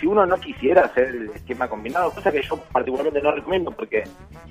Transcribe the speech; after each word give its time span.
si 0.00 0.06
uno 0.06 0.24
no 0.24 0.36
quisiera 0.38 0.86
hacer 0.86 1.08
el 1.08 1.30
esquema 1.30 1.68
combinado, 1.68 2.10
cosa 2.10 2.32
que 2.32 2.42
yo 2.42 2.56
particularmente 2.72 3.20
no 3.20 3.32
recomiendo 3.32 3.70
porque 3.70 4.04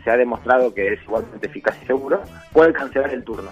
se 0.03 0.11
ha 0.11 0.15
demostrado 0.15 0.73
que 0.73 0.93
es 0.93 1.01
igualmente 1.03 1.47
eficaz 1.47 1.75
y 1.81 1.87
seguro, 1.87 2.21
puede 2.53 2.71
cancelar 2.71 3.11
el 3.11 3.23
turno. 3.23 3.51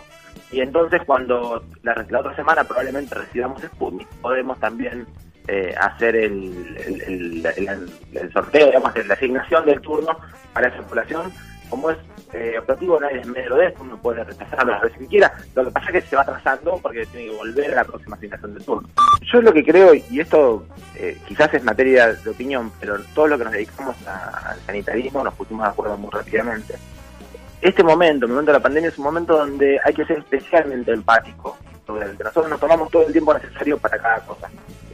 Y 0.52 0.62
entonces 0.62 1.02
cuando 1.06 1.64
la, 1.82 2.06
la 2.10 2.20
otra 2.20 2.36
semana 2.36 2.64
probablemente 2.64 3.16
recibamos 3.16 3.62
Sputnik, 3.64 4.08
podemos 4.22 4.60
también 4.60 5.08
eh, 5.48 5.74
hacer 5.80 6.16
el, 6.16 7.44
el, 7.58 8.32
sorteo, 8.34 8.68
digamos, 8.68 9.08
la 9.08 9.14
asignación 9.14 9.66
del 9.66 9.82
turno 9.82 10.18
para 10.54 10.68
esa 10.68 10.82
población. 10.84 11.32
Como 11.70 11.90
es 11.90 11.98
eh, 12.34 12.58
operativo, 12.60 13.00
nadie 13.00 13.20
es 13.20 13.28
medio 13.28 13.56
de 13.56 13.68
esto, 13.68 13.84
uno 13.84 13.98
puede 13.98 14.24
rechazarlo 14.24 14.74
las 14.74 14.82
veces 14.82 15.00
que 15.00 15.08
quiera. 15.08 15.34
Lo 15.56 15.66
que 15.66 15.72
pasa 15.72 15.88
es 15.88 16.04
que 16.04 16.10
se 16.10 16.16
va 16.16 16.22
atrasando 16.24 16.80
porque 16.82 17.06
tiene 17.06 17.32
que 17.32 17.38
volver 17.38 17.72
a 17.72 17.76
la 17.76 17.84
próxima 17.84 18.16
asignación 18.16 18.54
del 18.54 18.64
turno. 18.64 18.90
Yo 19.22 19.42
lo 19.42 19.54
que 19.54 19.64
creo, 19.64 19.94
y 19.94 20.20
esto 20.20 20.66
eh, 20.96 21.18
quizás 21.28 21.54
es 21.54 21.64
materia 21.64 22.14
de 22.14 22.30
opinión, 22.30 22.72
pero 22.80 22.98
todo 23.14 23.28
lo 23.28 23.38
que 23.38 23.44
nos 23.44 23.54
dedicamos 23.54 23.96
al 24.08 24.60
sanitarismo 24.62 25.24
nos 25.24 25.34
pusimos 25.36 25.64
de 25.64 25.70
acuerdo 25.70 25.98
muy 25.98 26.10
rápidamente. 26.12 26.76
Este 27.62 27.84
momento, 27.84 28.26
el 28.26 28.32
momento 28.32 28.52
de 28.52 28.58
la 28.58 28.64
pandemia, 28.64 28.90
es 28.90 28.98
un 28.98 29.06
momento 29.06 29.38
donde 29.38 29.80
hay 29.84 29.94
que 29.94 30.06
ser 30.06 30.20
especialmente 30.20 30.92
empático. 30.92 31.58
Nosotros 31.88 32.50
nos 32.50 32.60
tomamos 32.60 32.92
todo 32.92 33.08
el 33.08 33.12
tiempo 33.14 33.34
necesario 33.34 33.78
para 33.78 33.98
cada 33.98 34.20
cosa. 34.20 34.50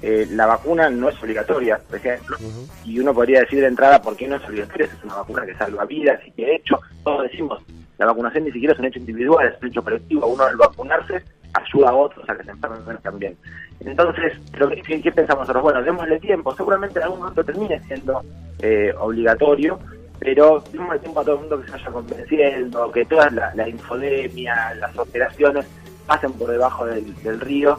Eh, 0.05 0.27
la 0.31 0.45
vacuna 0.45 0.89
no 0.89 1.07
es 1.07 1.23
obligatoria, 1.23 1.77
por 1.77 1.95
ejemplo, 1.95 2.35
y 2.83 2.99
uno 2.99 3.13
podría 3.13 3.39
decir 3.39 3.61
de 3.61 3.67
entrada 3.67 4.01
por 4.01 4.17
qué 4.17 4.27
no 4.27 4.35
es 4.35 4.43
obligatoria, 4.43 4.87
es 4.87 5.03
una 5.05 5.15
vacuna 5.15 5.45
que 5.45 5.55
salva 5.55 5.85
vidas 5.85 6.19
y 6.27 6.31
que 6.31 6.45
de 6.45 6.55
hecho, 6.55 6.77
todos 7.05 7.23
decimos, 7.23 7.63
la 7.97 8.07
vacunación 8.07 8.43
ni 8.43 8.51
siquiera 8.51 8.73
es 8.73 8.79
un 8.79 8.85
hecho 8.85 8.99
individual, 8.99 9.47
es 9.47 9.61
un 9.61 9.69
hecho 9.69 9.81
colectivo, 9.81 10.27
uno 10.27 10.43
al 10.43 10.57
vacunarse 10.57 11.23
ayuda 11.53 11.91
a 11.91 11.95
otros 11.95 12.29
a 12.29 12.35
que 12.35 12.43
se 12.43 12.51
enfermen 12.51 12.97
también. 12.97 13.37
Entonces, 13.79 14.33
¿qué, 14.51 15.11
pensamos 15.13 15.43
nosotros? 15.47 15.63
Bueno, 15.63 15.81
démosle 15.81 16.19
tiempo, 16.19 16.53
seguramente 16.53 16.99
en 16.99 17.03
algún 17.03 17.19
momento 17.19 17.45
termine 17.45 17.81
siendo 17.83 18.21
eh, 18.59 18.93
obligatorio, 18.99 19.79
pero 20.19 20.61
démosle 20.69 20.99
tiempo 20.99 21.21
a 21.21 21.23
todo 21.23 21.35
el 21.35 21.41
mundo 21.43 21.61
que 21.61 21.67
se 21.67 21.71
vaya 21.71 21.91
convenciendo, 21.91 22.91
que 22.91 23.05
toda 23.05 23.29
la, 23.29 23.69
infodemia, 23.69 24.75
las 24.81 24.97
operaciones 24.97 25.65
pasen 26.05 26.33
por 26.33 26.51
debajo 26.51 26.85
del 26.87 27.39
río 27.39 27.77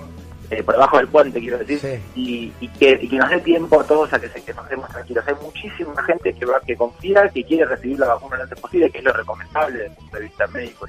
eh, 0.59 0.63
por 0.63 0.75
debajo 0.75 0.97
del 0.99 1.09
puente, 1.09 1.41
quiero 1.41 1.59
decir, 1.59 2.01
y, 2.15 2.51
que, 2.79 3.09
nos 3.13 3.31
dé 3.31 3.41
tiempo 3.41 3.81
a 3.81 3.85
todos 3.85 4.13
a 4.13 4.21
que, 4.21 4.29
se, 4.29 4.43
que 4.43 4.55
nos 4.55 4.69
demos 4.69 4.89
tranquilos. 4.89 5.25
Hay 5.27 5.35
muchísima 5.43 6.03
gente 6.05 6.33
que, 6.33 6.47
va, 6.47 6.61
que 6.61 6.77
confía, 6.77 7.29
que 7.29 7.45
quiere 7.45 7.65
recibir 7.65 7.99
la 7.99 8.09
vacuna 8.09 8.37
lo 8.37 8.43
antes 8.45 8.61
posible, 8.61 8.91
que 8.91 8.99
es 8.99 9.05
lo 9.05 9.13
recomendable 9.13 9.79
desde 9.79 9.87
el 9.91 9.97
punto 9.97 10.17
de 10.17 10.23
vista 10.23 10.47
médico. 10.49 10.87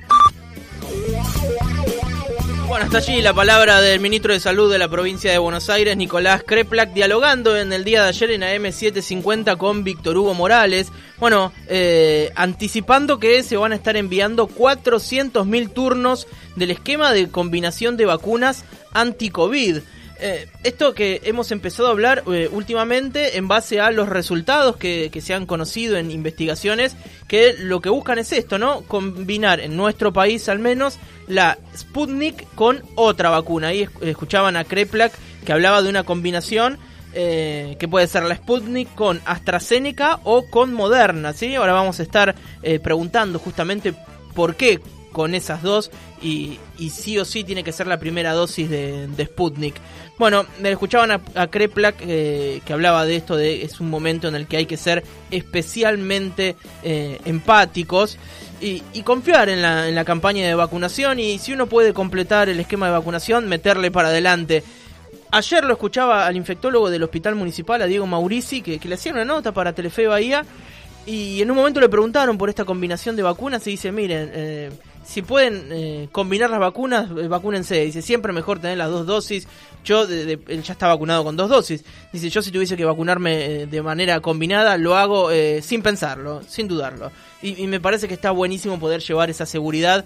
Bueno, 2.67 2.85
hasta 2.85 2.97
allí 2.97 3.21
la 3.21 3.33
palabra 3.33 3.79
del 3.79 3.99
ministro 3.99 4.33
de 4.33 4.39
Salud 4.39 4.71
de 4.71 4.79
la 4.79 4.89
provincia 4.89 5.31
de 5.31 5.37
Buenos 5.37 5.69
Aires, 5.69 5.95
Nicolás 5.95 6.41
Kreplak, 6.43 6.93
dialogando 6.93 7.55
en 7.55 7.71
el 7.71 7.83
día 7.83 8.01
de 8.01 8.09
ayer 8.09 8.31
en 8.31 8.41
AM750 8.41 9.55
con 9.57 9.83
Víctor 9.83 10.17
Hugo 10.17 10.33
Morales. 10.33 10.91
Bueno, 11.19 11.53
eh, 11.67 12.31
anticipando 12.35 13.19
que 13.19 13.43
se 13.43 13.57
van 13.57 13.71
a 13.71 13.75
estar 13.75 13.95
enviando 13.97 14.47
400.000 14.47 15.73
turnos 15.73 16.27
del 16.55 16.71
esquema 16.71 17.13
de 17.13 17.29
combinación 17.29 17.97
de 17.97 18.05
vacunas 18.05 18.65
anti-COVID. 18.93 19.81
Eh, 20.17 20.47
esto 20.63 20.93
que 20.93 21.21
hemos 21.25 21.51
empezado 21.51 21.89
a 21.89 21.91
hablar 21.91 22.23
eh, 22.31 22.47
últimamente 22.49 23.37
en 23.37 23.49
base 23.49 23.81
a 23.81 23.91
los 23.91 24.07
resultados 24.07 24.77
que, 24.77 25.11
se 25.21 25.33
han 25.33 25.45
conocido 25.45 25.97
en 25.97 26.09
investigaciones, 26.09 26.95
que 27.27 27.53
lo 27.59 27.81
que 27.81 27.89
buscan 27.89 28.17
es 28.19 28.31
esto, 28.31 28.57
¿no? 28.57 28.81
Combinar 28.83 29.59
en 29.59 29.75
nuestro 29.75 30.13
país 30.13 30.47
al 30.47 30.59
menos 30.59 30.99
la 31.27 31.57
Sputnik 31.75 32.47
con 32.55 32.81
otra 32.95 33.29
vacuna. 33.29 33.69
Ahí 33.69 33.87
escuchaban 34.01 34.55
a 34.55 34.63
Kreplak 34.63 35.11
que 35.45 35.51
hablaba 35.51 35.81
de 35.81 35.89
una 35.89 36.03
combinación 36.03 36.77
eh, 37.13 37.75
que 37.77 37.87
puede 37.87 38.07
ser 38.07 38.23
la 38.23 38.35
Sputnik 38.35 38.93
con 38.95 39.21
AstraZeneca 39.25 40.19
o 40.23 40.49
con 40.49 40.73
Moderna, 40.73 41.33
¿sí? 41.33 41.55
Ahora 41.55 41.73
vamos 41.73 41.99
a 41.99 42.03
estar 42.03 42.35
preguntando 42.81 43.37
justamente 43.37 43.93
por 44.33 44.55
qué 44.55 44.79
con 45.15 45.33
esas 45.33 45.61
dos 45.61 45.91
y, 46.21 46.59
sí 46.89 47.17
o 47.17 47.23
sí 47.23 47.45
tiene 47.45 47.63
que 47.63 47.71
ser 47.71 47.87
la 47.87 47.97
primera 47.97 48.33
dosis 48.33 48.69
de, 48.69 49.25
Sputnik. 49.25 49.75
Bueno, 50.19 50.45
me 50.59 50.69
escuchaban 50.69 51.21
a, 51.33 51.47
Kreplak 51.47 51.95
eh, 52.01 52.59
que 52.65 52.73
hablaba 52.73 53.05
de 53.05 53.15
esto, 53.15 53.37
de 53.37 53.63
es 53.63 53.79
un 53.79 53.89
momento 53.89 54.27
en 54.27 54.35
el 54.35 54.45
que 54.45 54.57
hay 54.57 54.65
que 54.65 54.75
ser 54.75 55.05
especialmente 55.31 56.57
eh, 56.83 57.21
empáticos 57.23 58.17
y, 58.59 58.81
confiar 59.03 59.47
en 59.47 59.61
la, 59.61 59.87
en 59.87 59.95
la 59.95 60.03
campaña 60.03 60.45
de 60.45 60.53
vacunación 60.53 61.17
y 61.21 61.39
si 61.39 61.53
uno 61.53 61.67
puede 61.67 61.93
completar 61.93 62.49
el 62.49 62.59
esquema 62.59 62.87
de 62.87 62.91
vacunación, 62.91 63.47
meterle 63.47 63.91
para 63.91 64.09
adelante. 64.09 64.63
Ayer 65.31 65.63
lo 65.63 65.71
escuchaba 65.71 66.27
al 66.27 66.35
infectólogo 66.35 66.89
del 66.89 67.03
Hospital 67.03 67.35
Municipal, 67.35 67.81
a 67.81 67.85
Diego 67.85 68.05
Maurici, 68.05 68.61
que, 68.61 68.81
le 68.83 68.95
hacía 68.95 69.13
una 69.13 69.23
nota 69.23 69.53
para 69.53 69.71
Telefe 69.71 70.07
Bahía 70.07 70.43
y 71.05 71.41
en 71.41 71.51
un 71.51 71.57
momento 71.57 71.79
le 71.79 71.87
preguntaron 71.87 72.37
por 72.37 72.49
esta 72.49 72.65
combinación 72.65 73.15
de 73.15 73.23
vacunas 73.23 73.65
y 73.67 73.71
dice, 73.71 73.91
miren, 73.91 74.31
eh, 74.33 74.71
si 75.05 75.21
pueden 75.21 75.69
eh, 75.71 76.09
combinar 76.11 76.49
las 76.49 76.59
vacunas, 76.59 77.09
eh, 77.11 77.27
vacúnense. 77.27 77.85
Dice, 77.85 78.01
siempre 78.01 78.33
mejor 78.33 78.59
tener 78.59 78.77
las 78.77 78.89
dos 78.89 79.05
dosis. 79.05 79.47
Yo, 79.83 80.03
él 80.03 80.63
ya 80.63 80.73
está 80.73 80.87
vacunado 80.87 81.23
con 81.23 81.37
dos 81.37 81.49
dosis. 81.49 81.85
Dice, 82.11 82.29
yo 82.29 82.41
si 82.41 82.51
tuviese 82.51 82.75
que 82.75 82.85
vacunarme 82.85 83.45
eh, 83.45 83.65
de 83.67 83.81
manera 83.83 84.19
combinada, 84.19 84.77
lo 84.77 84.95
hago 84.95 85.29
sin 85.61 85.81
pensarlo, 85.83 86.41
sin 86.47 86.67
dudarlo. 86.67 87.11
Y, 87.41 87.67
me 87.67 87.79
parece 87.79 88.07
que 88.07 88.13
está 88.13 88.31
buenísimo 88.31 88.79
poder 88.79 89.01
llevar 89.01 89.29
esa 89.29 89.45
seguridad. 89.45 90.03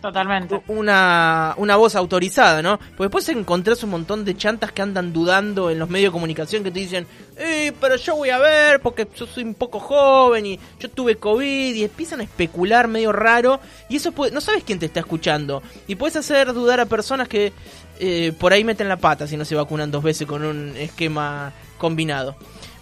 Totalmente. 0.00 0.62
Una, 0.66 1.54
una 1.56 1.76
voz 1.76 1.94
autorizada, 1.94 2.60
¿no? 2.60 2.78
Porque 2.78 3.04
después 3.04 3.28
encontrás 3.28 3.84
un 3.84 3.90
montón 3.90 4.24
de 4.24 4.36
chantas 4.36 4.72
que 4.72 4.82
andan 4.82 5.12
dudando 5.12 5.70
en 5.70 5.78
los 5.78 5.88
medios 5.88 6.10
de 6.10 6.12
comunicación 6.12 6.64
que 6.64 6.70
te 6.70 6.80
dicen, 6.80 7.06
eh, 7.36 7.72
pero 7.80 7.96
yo 7.96 8.16
voy 8.16 8.30
a 8.30 8.38
ver 8.38 8.80
porque 8.80 9.06
yo 9.14 9.26
soy 9.26 9.44
un 9.44 9.54
poco 9.54 9.78
joven 9.78 10.44
y 10.46 10.58
yo 10.80 10.90
tuve 10.90 11.16
COVID 11.16 11.74
y 11.74 11.84
empiezan 11.84 12.20
a 12.20 12.24
especular 12.24 12.88
medio 12.88 13.12
raro 13.12 13.60
y 13.88 13.96
eso 13.96 14.12
puede, 14.12 14.32
no 14.32 14.40
sabes 14.40 14.64
quién 14.64 14.78
te 14.78 14.86
está 14.86 15.00
escuchando 15.00 15.62
y 15.86 15.94
puedes 15.94 16.16
hacer 16.16 16.52
dudar 16.52 16.80
a 16.80 16.86
personas 16.86 17.28
que 17.28 17.52
eh, 18.00 18.32
por 18.38 18.52
ahí 18.52 18.64
meten 18.64 18.88
la 18.88 18.96
pata 18.96 19.26
si 19.26 19.36
no 19.36 19.44
se 19.44 19.54
vacunan 19.54 19.90
dos 19.90 20.02
veces 20.02 20.26
con 20.26 20.44
un 20.44 20.76
esquema 20.76 21.52
combinado. 21.78 22.36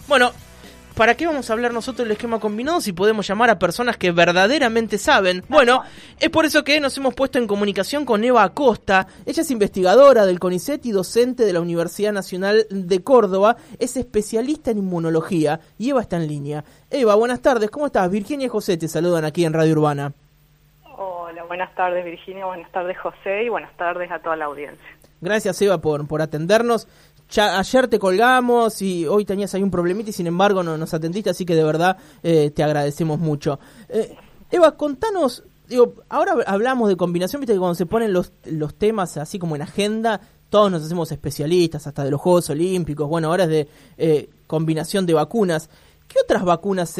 Bueno, 0.08 0.32
¿para 1.00 1.14
qué 1.14 1.26
vamos 1.26 1.48
a 1.48 1.54
hablar 1.54 1.72
nosotros 1.72 2.06
del 2.06 2.12
esquema 2.12 2.38
combinado 2.38 2.78
si 2.82 2.92
podemos 2.92 3.26
llamar 3.26 3.48
a 3.48 3.58
personas 3.58 3.96
que 3.96 4.12
verdaderamente 4.12 4.98
saben? 4.98 5.42
Bueno, 5.48 5.80
es 6.20 6.28
por 6.28 6.44
eso 6.44 6.62
que 6.62 6.78
nos 6.78 6.94
hemos 6.98 7.14
puesto 7.14 7.38
en 7.38 7.46
comunicación 7.46 8.04
con 8.04 8.22
Eva 8.22 8.44
Acosta. 8.44 9.06
Ella 9.24 9.40
es 9.40 9.50
investigadora 9.50 10.26
del 10.26 10.38
CONICET 10.38 10.84
y 10.84 10.92
docente 10.92 11.46
de 11.46 11.54
la 11.54 11.62
Universidad 11.62 12.12
Nacional 12.12 12.66
de 12.68 13.02
Córdoba. 13.02 13.56
Es 13.78 13.96
especialista 13.96 14.72
en 14.72 14.76
inmunología 14.76 15.60
y 15.78 15.88
Eva 15.88 16.02
está 16.02 16.18
en 16.18 16.28
línea. 16.28 16.64
Eva, 16.90 17.14
buenas 17.14 17.40
tardes, 17.40 17.70
¿cómo 17.70 17.86
estás? 17.86 18.10
Virginia 18.10 18.44
y 18.44 18.50
José 18.50 18.76
te 18.76 18.86
saludan 18.86 19.24
aquí 19.24 19.46
en 19.46 19.54
Radio 19.54 19.72
Urbana. 19.72 20.12
Hola, 20.98 21.44
buenas 21.44 21.74
tardes 21.74 22.04
Virginia, 22.04 22.44
buenas 22.44 22.70
tardes 22.72 22.98
José 22.98 23.44
y 23.44 23.48
buenas 23.48 23.74
tardes 23.78 24.10
a 24.10 24.18
toda 24.18 24.36
la 24.36 24.44
audiencia. 24.44 24.86
Gracias 25.22 25.60
Eva 25.62 25.78
por, 25.80 26.06
por 26.08 26.22
atendernos 26.22 26.88
ayer 27.38 27.88
te 27.88 27.98
colgamos 27.98 28.82
y 28.82 29.06
hoy 29.06 29.24
tenías 29.24 29.54
ahí 29.54 29.62
un 29.62 29.70
problemita 29.70 30.10
y 30.10 30.12
sin 30.12 30.26
embargo 30.26 30.62
no 30.62 30.76
nos 30.76 30.92
atendiste, 30.94 31.30
así 31.30 31.44
que 31.44 31.54
de 31.54 31.64
verdad 31.64 31.96
eh, 32.22 32.50
te 32.50 32.62
agradecemos 32.62 33.18
mucho. 33.18 33.60
Eh, 33.88 34.16
Eva, 34.50 34.76
contanos, 34.76 35.44
digo, 35.68 35.94
ahora 36.08 36.34
hablamos 36.46 36.88
de 36.88 36.96
combinación, 36.96 37.40
viste 37.40 37.52
que 37.52 37.58
cuando 37.58 37.76
se 37.76 37.86
ponen 37.86 38.12
los, 38.12 38.32
los 38.44 38.74
temas 38.74 39.16
así 39.16 39.38
como 39.38 39.54
en 39.54 39.62
agenda, 39.62 40.20
todos 40.48 40.70
nos 40.70 40.82
hacemos 40.82 41.12
especialistas, 41.12 41.86
hasta 41.86 42.02
de 42.02 42.10
los 42.10 42.20
Juegos 42.20 42.50
Olímpicos, 42.50 43.08
bueno, 43.08 43.28
ahora 43.28 43.44
es 43.44 43.50
de 43.50 43.68
eh, 43.96 44.30
combinación 44.48 45.06
de 45.06 45.14
vacunas. 45.14 45.70
¿Qué 46.08 46.16
otras 46.20 46.44
vacunas 46.44 46.96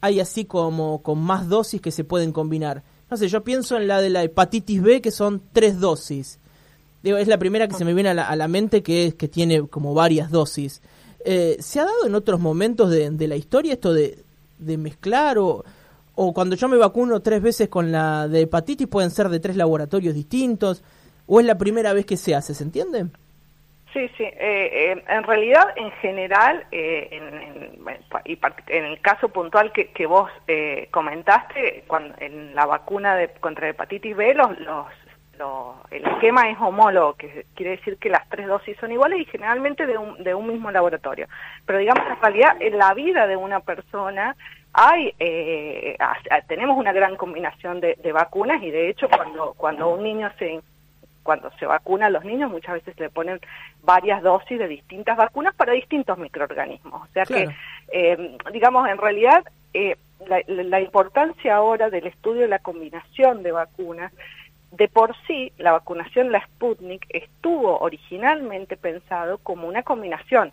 hay 0.00 0.20
así 0.20 0.46
como 0.46 1.02
con 1.02 1.18
más 1.18 1.46
dosis 1.48 1.82
que 1.82 1.90
se 1.90 2.04
pueden 2.04 2.32
combinar? 2.32 2.82
No 3.10 3.18
sé, 3.18 3.28
yo 3.28 3.44
pienso 3.44 3.76
en 3.76 3.86
la 3.86 4.00
de 4.00 4.08
la 4.08 4.22
hepatitis 4.22 4.82
B, 4.82 5.02
que 5.02 5.10
son 5.10 5.42
tres 5.52 5.78
dosis 5.78 6.38
es 7.14 7.28
la 7.28 7.38
primera 7.38 7.68
que 7.68 7.74
se 7.74 7.84
me 7.84 7.94
viene 7.94 8.10
a 8.10 8.36
la, 8.36 8.48
mente 8.48 8.82
que 8.82 9.06
es 9.06 9.14
que 9.14 9.28
tiene 9.28 9.68
como 9.68 9.94
varias 9.94 10.30
dosis. 10.30 10.82
Eh, 11.24 11.56
¿Se 11.60 11.78
ha 11.78 11.84
dado 11.84 12.06
en 12.06 12.14
otros 12.14 12.40
momentos 12.40 12.90
de, 12.90 13.28
la 13.28 13.36
historia 13.36 13.74
esto 13.74 13.92
de, 13.92 14.24
mezclar 14.58 15.38
o, 15.38 15.64
o 16.14 16.34
cuando 16.34 16.56
yo 16.56 16.68
me 16.68 16.76
vacuno 16.76 17.20
tres 17.20 17.42
veces 17.42 17.68
con 17.68 17.92
la 17.92 18.26
de 18.26 18.42
hepatitis 18.42 18.88
pueden 18.88 19.10
ser 19.10 19.28
de 19.28 19.38
tres 19.38 19.56
laboratorios 19.56 20.14
distintos? 20.14 20.82
¿O 21.26 21.40
es 21.40 21.46
la 21.46 21.58
primera 21.58 21.92
vez 21.92 22.06
que 22.06 22.16
se 22.16 22.34
hace? 22.34 22.54
¿Se 22.54 22.64
entiende? 22.64 23.06
Sí, 23.92 24.08
sí. 24.16 24.24
Eh, 24.24 24.34
eh, 24.38 25.04
en 25.08 25.22
realidad, 25.24 25.64
en 25.76 25.90
general, 26.02 26.66
en, 26.70 27.22
en, 28.66 28.84
el 28.84 29.00
caso 29.00 29.28
puntual 29.28 29.72
que, 29.72 29.90
que 29.92 30.06
vos 30.06 30.30
comentaste, 30.90 31.84
cuando, 31.86 32.14
en 32.18 32.54
la 32.54 32.66
vacuna 32.66 33.16
de, 33.16 33.28
contra 33.40 33.68
hepatitis 33.68 34.14
B, 34.14 34.34
los, 34.34 34.58
los 34.60 34.86
el 35.90 36.04
esquema 36.04 36.50
es 36.50 36.58
homólogo, 36.60 37.14
que 37.14 37.46
quiere 37.54 37.72
decir 37.72 37.98
que 37.98 38.08
las 38.08 38.28
tres 38.28 38.46
dosis 38.46 38.76
son 38.78 38.92
iguales 38.92 39.20
y 39.20 39.24
generalmente 39.26 39.86
de 39.86 39.98
un, 39.98 40.22
de 40.22 40.34
un 40.34 40.46
mismo 40.46 40.70
laboratorio. 40.70 41.26
Pero 41.64 41.78
digamos, 41.78 42.04
en 42.08 42.20
realidad, 42.20 42.56
en 42.60 42.78
la 42.78 42.94
vida 42.94 43.26
de 43.26 43.36
una 43.36 43.60
persona 43.60 44.36
hay 44.78 45.14
eh, 45.18 45.96
tenemos 46.48 46.76
una 46.76 46.92
gran 46.92 47.16
combinación 47.16 47.80
de, 47.80 47.96
vacunas 48.12 48.62
y 48.62 48.70
de 48.70 48.90
hecho 48.90 49.08
cuando 49.08 49.54
cuando 49.56 49.88
un 49.88 50.02
niño 50.02 50.30
se 50.38 50.60
cuando 51.22 51.50
se 51.58 51.64
vacuna 51.64 52.06
a 52.06 52.10
los 52.10 52.24
niños 52.24 52.50
muchas 52.50 52.74
veces 52.74 52.98
le 53.00 53.08
ponen 53.08 53.40
varias 53.82 54.22
dosis 54.22 54.58
de 54.58 54.68
distintas 54.68 55.16
vacunas 55.16 55.54
para 55.54 55.72
distintos 55.72 56.18
microorganismos. 56.18 57.02
O 57.02 57.12
sea 57.12 57.24
que, 57.24 57.48
eh, 57.90 58.36
digamos, 58.52 58.88
en 58.88 58.98
realidad 58.98 59.44
eh, 59.74 59.96
la, 60.26 60.40
la 60.46 60.80
importancia 60.80 61.56
ahora 61.56 61.90
del 61.90 62.06
estudio 62.06 62.42
de 62.42 62.48
la 62.48 62.60
combinación 62.60 63.42
de 63.42 63.52
vacunas 63.52 64.12
de 64.76 64.88
por 64.88 65.14
sí, 65.26 65.52
la 65.58 65.72
vacunación, 65.72 66.30
la 66.30 66.44
Sputnik, 66.44 67.06
estuvo 67.08 67.78
originalmente 67.78 68.76
pensado 68.76 69.38
como 69.38 69.68
una 69.68 69.82
combinación. 69.82 70.52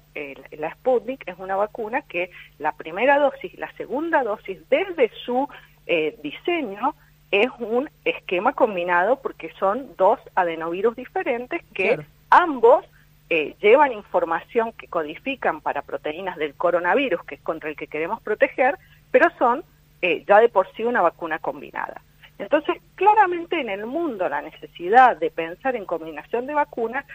la 0.52 0.72
Sputnik 0.76 1.28
es 1.28 1.36
una 1.40 1.56
vacuna 1.56 2.04
que 2.04 2.32
la 2.58 2.72
primera 2.72 3.20
dosis, 3.20 3.58
la 3.58 3.72
segunda 3.74 4.24
dosis, 4.24 4.58
desde 4.70 5.12
su 5.26 5.48
eh, 5.88 6.18
diseño, 6.24 6.96
es 7.32 7.50
un 7.60 7.90
esquema 8.06 8.54
combinado 8.54 9.20
porque 9.22 9.52
son 9.60 9.96
dos 9.98 10.20
adenovirus 10.36 10.96
diferentes 10.96 11.62
que 11.74 12.00
ambos 12.30 12.86
eh, 13.30 13.56
llevan 13.60 13.92
información 13.92 14.72
que 14.74 14.88
codifican 14.88 15.60
para 15.60 15.82
proteínas 15.82 16.38
del 16.38 16.54
coronavirus, 16.54 17.24
que 17.26 17.36
es 17.36 17.42
contra 17.42 17.70
el 17.70 17.76
que 17.76 17.88
queremos 17.88 18.22
proteger, 18.22 18.78
pero 19.12 19.30
son 19.38 19.64
eh, 20.02 20.24
ya 20.28 20.40
de 20.40 20.50
por 20.50 20.72
sí 20.76 20.84
una 20.84 21.02
vacuna 21.02 21.40
combinada. 21.40 22.02
Entonces, 22.40 22.78
claramente 22.96 23.60
en 23.60 23.70
el 23.70 23.86
mundo 23.86 24.28
la 24.28 24.42
necesidad 24.42 25.18
de 25.18 25.32
pensar 25.32 25.76
en 25.76 25.86
combinación 25.86 26.48
de 26.48 26.54
vacunas 26.54 27.06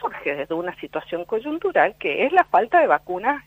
surge 0.00 0.34
desde 0.34 0.54
una 0.54 0.74
situación 0.76 1.24
coyuntural 1.24 1.94
que 1.98 2.26
es 2.26 2.32
la 2.32 2.44
falta 2.44 2.80
de 2.80 2.86
vacunas 2.86 3.44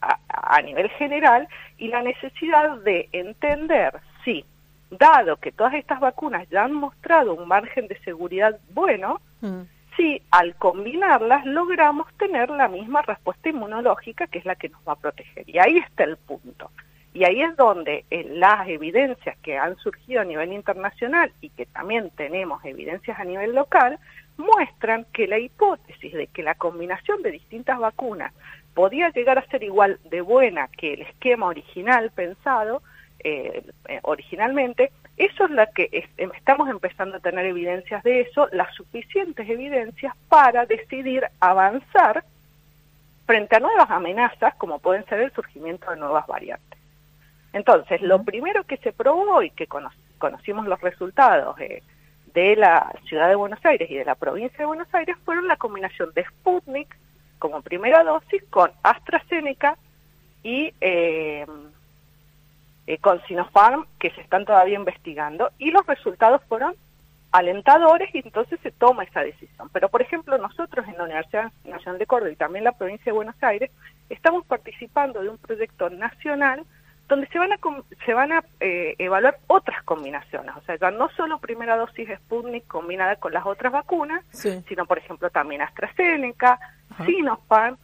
a, 0.00 0.60
nivel 0.62 0.88
general 0.90 1.46
y 1.78 1.88
la 1.88 2.02
necesidad 2.02 2.76
de 2.78 3.08
entender 3.12 4.00
si, 4.24 4.44
dado 4.90 5.36
que 5.36 5.52
todas 5.52 5.74
estas 5.74 6.00
vacunas 6.00 6.48
ya 6.50 6.64
han 6.64 6.72
mostrado 6.72 7.34
un 7.34 7.46
margen 7.46 7.86
de 7.86 7.98
seguridad 8.00 8.58
bueno, 8.70 9.20
mm. 9.40 9.60
si 9.96 10.20
al 10.32 10.56
combinarlas 10.56 11.46
logramos 11.46 12.12
tener 12.14 12.50
la 12.50 12.66
misma 12.66 13.02
respuesta 13.02 13.48
inmunológica 13.48 14.26
que 14.26 14.38
es 14.38 14.44
la 14.44 14.56
que 14.56 14.70
nos 14.70 14.80
va 14.86 14.94
a 14.94 14.96
proteger. 14.96 15.48
Y 15.48 15.58
ahí 15.58 15.78
está 15.78 16.04
el 16.04 16.16
punto. 16.16 16.70
Y 17.14 17.24
ahí 17.24 17.42
es 17.42 17.54
donde 17.56 18.04
las 18.10 18.66
evidencias 18.68 19.36
que 19.42 19.58
han 19.58 19.76
surgido 19.76 20.22
a 20.22 20.24
nivel 20.24 20.52
internacional 20.52 21.30
y 21.40 21.50
que 21.50 21.66
también 21.66 22.10
tenemos 22.16 22.64
evidencias 22.64 23.18
a 23.18 23.24
nivel 23.24 23.54
local, 23.54 23.98
muestran 24.36 25.06
que 25.12 25.26
la 25.26 25.38
hipótesis 25.38 26.12
de 26.12 26.26
que 26.28 26.42
la 26.42 26.54
combinación 26.54 27.22
de 27.22 27.32
distintas 27.32 27.78
vacunas 27.78 28.32
podía 28.74 29.10
llegar 29.10 29.38
a 29.38 29.46
ser 29.46 29.62
igual 29.62 29.98
de 30.04 30.20
buena 30.22 30.68
que 30.68 30.94
el 30.94 31.02
esquema 31.02 31.46
original 31.46 32.10
pensado 32.10 32.82
eh, 33.24 33.62
eh, 33.88 34.00
originalmente, 34.02 34.90
eso 35.16 35.44
es 35.44 35.50
la 35.50 35.66
que 35.66 36.08
estamos 36.16 36.68
empezando 36.68 37.18
a 37.18 37.20
tener 37.20 37.46
evidencias 37.46 38.02
de 38.02 38.22
eso, 38.22 38.48
las 38.50 38.74
suficientes 38.74 39.48
evidencias 39.48 40.14
para 40.28 40.66
decidir 40.66 41.26
avanzar 41.38 42.24
frente 43.26 43.56
a 43.56 43.60
nuevas 43.60 43.90
amenazas 43.90 44.54
como 44.54 44.80
pueden 44.80 45.04
ser 45.06 45.20
el 45.20 45.32
surgimiento 45.32 45.90
de 45.90 45.98
nuevas 45.98 46.26
variantes. 46.26 46.81
Entonces, 47.52 48.00
lo 48.02 48.22
primero 48.22 48.64
que 48.64 48.78
se 48.78 48.92
probó 48.92 49.42
y 49.42 49.50
que 49.50 49.66
conocimos 50.18 50.66
los 50.66 50.80
resultados 50.80 51.58
eh, 51.60 51.82
de 52.32 52.56
la 52.56 52.92
ciudad 53.06 53.28
de 53.28 53.34
Buenos 53.34 53.64
Aires 53.64 53.90
y 53.90 53.96
de 53.96 54.04
la 54.04 54.14
provincia 54.14 54.58
de 54.58 54.66
Buenos 54.66 54.92
Aires 54.94 55.16
fueron 55.24 55.48
la 55.48 55.56
combinación 55.56 56.12
de 56.14 56.24
Sputnik 56.24 56.96
como 57.38 57.60
primera 57.60 58.04
dosis 58.04 58.42
con 58.50 58.70
AstraZeneca 58.82 59.76
y 60.42 60.72
eh, 60.80 61.46
eh, 62.86 62.98
con 62.98 63.22
Sinopharm, 63.26 63.86
que 63.98 64.10
se 64.10 64.20
están 64.22 64.44
todavía 64.44 64.76
investigando, 64.76 65.50
y 65.58 65.70
los 65.70 65.86
resultados 65.86 66.42
fueron 66.48 66.74
alentadores 67.30 68.14
y 68.14 68.18
entonces 68.18 68.58
se 68.62 68.70
toma 68.72 69.04
esa 69.04 69.20
decisión. 69.20 69.70
Pero, 69.72 69.88
por 69.88 70.02
ejemplo, 70.02 70.36
nosotros 70.38 70.86
en 70.86 70.98
la 70.98 71.04
Universidad 71.04 71.52
Nacional 71.64 71.98
de 71.98 72.06
Córdoba 72.06 72.32
y 72.32 72.36
también 72.36 72.64
la 72.64 72.72
provincia 72.72 73.06
de 73.06 73.12
Buenos 73.12 73.36
Aires 73.40 73.70
estamos 74.10 74.44
participando 74.46 75.22
de 75.22 75.30
un 75.30 75.38
proyecto 75.38 75.90
nacional 75.90 76.64
donde 77.08 77.26
se 77.28 77.38
van 77.38 77.52
a, 77.52 77.58
se 78.06 78.14
van 78.14 78.32
a 78.32 78.44
eh, 78.60 78.94
evaluar 78.98 79.38
otras 79.46 79.82
combinaciones, 79.82 80.54
o 80.56 80.60
sea, 80.62 80.76
ya 80.76 80.90
no 80.90 81.10
solo 81.10 81.38
primera 81.38 81.76
dosis 81.76 82.08
de 82.08 82.16
Sputnik 82.16 82.66
combinada 82.66 83.16
con 83.16 83.32
las 83.32 83.44
otras 83.44 83.72
vacunas, 83.72 84.24
sino, 84.32 84.86
por 84.86 84.98
ejemplo, 84.98 85.28
también 85.30 85.62
AstraZeneca, 85.62 86.58
Sinopharm, 87.04 87.76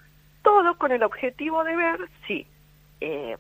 todo 0.43 0.79
con 0.79 0.93
el 0.93 1.03
objetivo 1.03 1.65
de 1.65 1.77
ver 1.77 1.99
si 2.27 2.47
eh, 3.01 3.37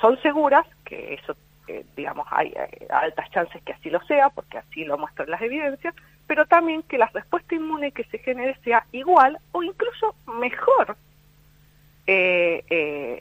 son 0.00 0.20
seguras, 0.20 0.66
que 0.84 1.14
eso, 1.14 1.36
eh, 1.68 1.86
digamos, 1.96 2.26
hay 2.30 2.52
altas 2.90 3.30
chances 3.30 3.62
que 3.62 3.72
así 3.72 3.88
lo 3.88 4.04
sea, 4.04 4.28
porque 4.28 4.58
así 4.58 4.84
lo 4.84 4.98
muestran 4.98 5.30
las 5.30 5.40
evidencias, 5.40 5.94
pero 6.26 6.46
también 6.46 6.82
que 6.82 6.98
la 6.98 7.06
respuesta 7.06 7.54
inmune 7.54 7.92
que 7.92 8.04
se 8.04 8.18
genere 8.18 8.58
sea 8.64 8.84
igual 8.92 9.38
o 9.52 9.62
incluso 9.62 10.14
mejor 10.38 10.96
eh, 12.06 12.62
eh, 12.68 13.13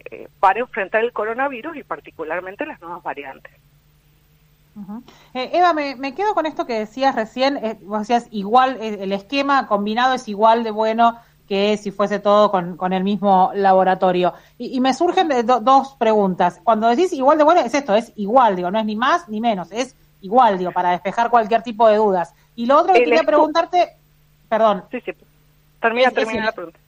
para 0.43 0.59
enfrentar 0.59 1.01
el 1.01 1.13
coronavirus 1.13 1.77
y 1.77 1.83
particularmente 1.83 2.65
las 2.65 2.81
nuevas 2.81 3.01
variantes. 3.01 3.53
Eh, 5.33 5.51
Eva, 5.53 5.71
me, 5.71 6.13
quedo 6.13 6.33
con 6.33 6.45
esto 6.45 6.65
que 6.65 6.79
decías 6.79 7.15
recién, 7.15 7.55
eh, 7.55 7.79
vos 7.83 7.99
decías 7.99 8.27
igual, 8.29 8.77
el 8.81 9.13
esquema 9.13 9.67
combinado 9.67 10.15
es 10.15 10.27
igual 10.27 10.65
de 10.65 10.71
bueno 10.71 11.17
que 11.47 11.77
si 11.77 11.91
fuese 11.91 12.19
todo 12.19 12.51
con, 12.51 12.91
el 12.91 13.05
mismo 13.05 13.51
laboratorio. 13.55 14.33
Y, 14.57 14.81
me 14.81 14.93
surgen 14.93 15.29
dos 15.45 15.95
preguntas. 15.97 16.59
Cuando 16.61 16.89
decís 16.89 17.13
igual 17.13 17.37
de 17.37 17.45
bueno, 17.45 17.61
es 17.61 17.73
esto, 17.73 17.95
es 17.95 18.11
igual, 18.17 18.57
digo, 18.57 18.69
no 18.69 18.79
es 18.79 18.85
ni 18.85 18.97
más 18.97 19.29
ni 19.29 19.39
menos, 19.39 19.71
es 19.71 19.95
igual, 20.19 20.57
digo, 20.57 20.73
para 20.73 20.91
despejar 20.91 21.29
cualquier 21.29 21.61
tipo 21.61 21.87
de 21.87 21.95
dudas. 21.95 22.35
Y 22.57 22.65
lo 22.65 22.79
otro 22.79 22.93
que 22.93 23.05
quería 23.05 23.23
preguntarte, 23.23 23.93
perdón. 24.49 24.83
Sí, 24.91 24.99
sí, 25.05 25.13
termina, 25.79 26.11
termina 26.11 26.47
la 26.47 26.51
pregunta 26.51 26.82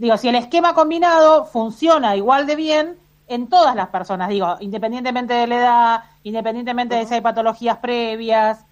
digo, 0.00 0.16
si 0.16 0.28
el 0.28 0.34
esquema 0.34 0.72
combinado 0.72 1.44
funciona 1.44 2.16
igual 2.16 2.46
de 2.46 2.56
bien 2.56 2.96
en 3.28 3.50
todas 3.50 3.76
las 3.76 3.88
personas, 3.88 4.30
digo, 4.30 4.56
independientemente 4.60 5.34
de 5.34 5.46
la 5.46 5.56
edad, 5.56 6.04
independientemente 6.22 6.94
de 6.94 7.04
si 7.04 7.14
hay 7.14 7.20
patologías 7.20 7.76
previas. 7.76 8.66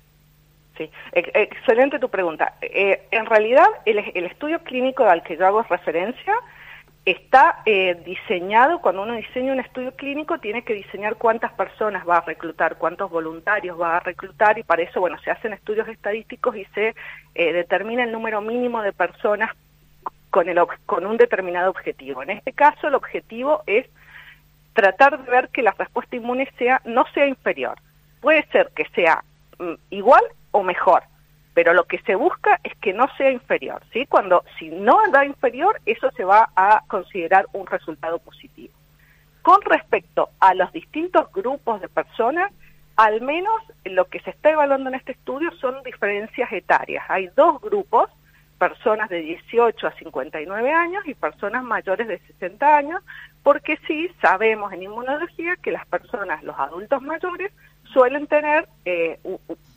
Sí, 0.79 0.91
excelente 1.13 1.99
tu 1.99 2.09
pregunta. 2.09 2.55
Eh, 2.63 3.07
en 3.11 3.27
realidad, 3.27 3.67
el, 3.85 3.99
estudio 4.25 4.61
clínico 4.61 5.05
al 5.05 5.23
que 5.23 5.37
yo 5.37 5.47
hago 5.47 5.63
referencia 5.63 6.35
está 7.05 7.61
eh, 7.67 8.01
diseñado, 8.07 8.81
cuando 8.81 9.03
uno 9.03 9.15
diseña 9.15 9.53
un 9.53 9.61
estudio 9.61 9.95
clínico, 9.97 10.39
tiene 10.39 10.63
que 10.63 10.73
diseñar 10.73 11.17
cuántas 11.17 11.53
personas 11.53 12.09
va 12.09 12.19
a 12.19 12.21
reclutar, 12.23 12.79
cuántos 12.79 13.11
voluntarios 13.11 13.79
va 13.79 13.99
a 13.99 14.01
reclutar, 14.01 14.59
y 14.59 14.63
para 14.63 14.83
eso, 14.83 15.01
bueno, 15.01 15.19
se 15.21 15.31
hacen 15.31 15.53
estudios 15.53 15.89
estadísticos 15.89 16.57
y 16.57 16.65
se 16.75 16.95
eh, 17.35 17.53
determina 17.53 18.05
el 18.05 18.13
número 18.13 18.41
mínimo 18.41 18.81
de 18.81 18.93
personas 18.93 19.51
con, 20.31 20.49
el, 20.49 20.59
con 20.87 21.07
un 21.07 21.17
determinado 21.17 21.71
objetivo. 21.71 22.23
En 22.23 22.31
este 22.31 22.53
caso, 22.53 22.89
el 22.89 22.95
objetivo 22.95 23.63
es 23.67 23.87
tratar 24.73 25.25
de 25.25 25.31
ver 25.31 25.49
que 25.49 25.63
la 25.63 25.75
respuesta 25.77 26.17
inmune 26.17 26.49
sea 26.59 26.81
no 26.85 27.05
sea 27.15 27.27
inferior. 27.27 27.79
Puede 28.21 28.47
ser 28.49 28.71
que 28.75 28.85
sea 28.95 29.25
mm, 29.59 29.75
igual 29.91 30.23
o 30.53 30.63
mejor, 30.63 31.03
pero 31.55 31.73
lo 31.75 31.85
que 31.85 31.99
se 32.03 32.15
busca 32.15 32.61
es 32.63 32.75
que 32.77 32.93
no 32.93 33.07
sea 33.17 33.31
inferior. 33.31 33.83
¿sí? 33.93 34.07
Cuando 34.07 34.45
si 34.59 34.69
no 34.69 34.99
da 35.11 35.25
inferior, 35.25 35.81
eso 35.87 36.11
se 36.13 36.25
va 36.25 36.51
a 36.55 36.83
considerar 36.87 37.47
un 37.53 37.67
resultado 37.67 38.19
positivo. 38.19 38.73
Con 39.43 39.61
respecto 39.63 40.31
a 40.41 40.55
los 40.55 40.71
distintos 40.73 41.33
grupos 41.33 41.81
de 41.81 41.89
personas, 41.89 42.53
al 42.97 43.21
menos 43.21 43.55
lo 43.85 44.07
que 44.07 44.21
se 44.21 44.31
está 44.31 44.51
evaluando 44.51 44.91
en 44.91 44.97
este 44.97 45.13
estudio 45.13 45.51
son 45.61 45.83
diferencias 45.85 46.53
etarias. 46.53 47.05
Hay 47.09 47.31
dos 47.37 47.61
grupos 47.61 48.11
personas 48.59 49.09
de 49.09 49.21
18 49.21 49.87
a 49.87 49.93
59 49.93 50.73
años 50.73 51.07
y 51.07 51.15
personas 51.15 51.63
mayores 51.63 52.09
de 52.09 52.19
60 52.19 52.77
años, 52.77 53.03
porque 53.43 53.79
sí 53.87 54.11
sabemos 54.21 54.73
en 54.73 54.83
inmunología 54.83 55.57
que 55.57 55.71
las 55.71 55.87
personas, 55.87 56.43
los 56.43 56.59
adultos 56.59 57.01
mayores, 57.03 57.53
suelen 57.93 58.27
tener 58.27 58.69
eh, 58.85 59.19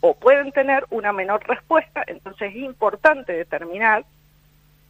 o 0.01 0.15
pueden 0.15 0.51
tener 0.51 0.85
una 0.89 1.13
menor 1.13 1.47
respuesta, 1.47 2.03
entonces 2.07 2.49
es 2.49 2.57
importante 2.57 3.31
determinar 3.31 4.03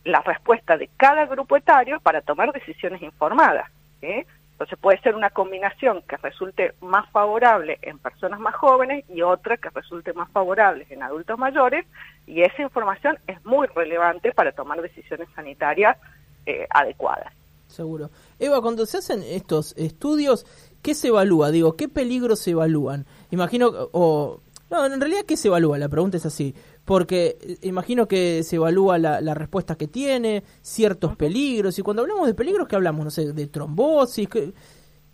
la 0.03 0.21
respuesta 0.21 0.77
de 0.77 0.89
cada 0.97 1.25
grupo 1.25 1.55
etario 1.55 1.99
para 1.99 2.21
tomar 2.21 2.51
decisiones 2.51 3.01
informadas. 3.01 3.69
¿eh? 4.01 4.25
Entonces 4.61 4.77
puede 4.79 5.01
ser 5.01 5.15
una 5.15 5.31
combinación 5.31 6.03
que 6.07 6.17
resulte 6.17 6.75
más 6.81 7.09
favorable 7.09 7.79
en 7.81 7.97
personas 7.97 8.39
más 8.39 8.53
jóvenes 8.53 9.03
y 9.09 9.23
otra 9.23 9.57
que 9.57 9.71
resulte 9.71 10.13
más 10.13 10.29
favorable 10.29 10.85
en 10.91 11.01
adultos 11.01 11.39
mayores 11.39 11.83
y 12.27 12.43
esa 12.43 12.61
información 12.61 13.17
es 13.25 13.43
muy 13.43 13.65
relevante 13.65 14.31
para 14.33 14.51
tomar 14.51 14.79
decisiones 14.79 15.27
sanitarias 15.33 15.97
eh, 16.45 16.67
adecuadas. 16.69 17.33
Seguro. 17.65 18.11
Eva, 18.37 18.61
cuando 18.61 18.85
se 18.85 18.99
hacen 18.99 19.23
estos 19.23 19.75
estudios, 19.77 20.45
¿qué 20.83 20.93
se 20.93 21.07
evalúa? 21.07 21.49
Digo, 21.49 21.75
¿qué 21.75 21.89
peligros 21.89 22.39
se 22.41 22.51
evalúan? 22.51 23.07
Imagino, 23.31 23.71
o... 23.93 24.41
No, 24.69 24.85
en 24.85 25.01
realidad, 25.01 25.23
¿qué 25.27 25.37
se 25.37 25.47
evalúa? 25.47 25.79
La 25.79 25.89
pregunta 25.89 26.17
es 26.17 26.25
así 26.27 26.53
porque 26.91 27.37
eh, 27.39 27.55
imagino 27.61 28.05
que 28.05 28.43
se 28.43 28.57
evalúa 28.57 28.97
la, 28.97 29.33
respuesta 29.33 29.77
que 29.77 29.87
tiene, 29.87 30.43
ciertos 30.59 31.15
peligros, 31.15 31.79
y 31.79 31.83
cuando 31.83 32.01
hablamos 32.01 32.27
de 32.27 32.33
peligros, 32.33 32.67
¿qué 32.67 32.75
hablamos? 32.75 33.05
No 33.05 33.11
sé, 33.11 33.31
de 33.31 33.47
trombosis, 33.47 34.27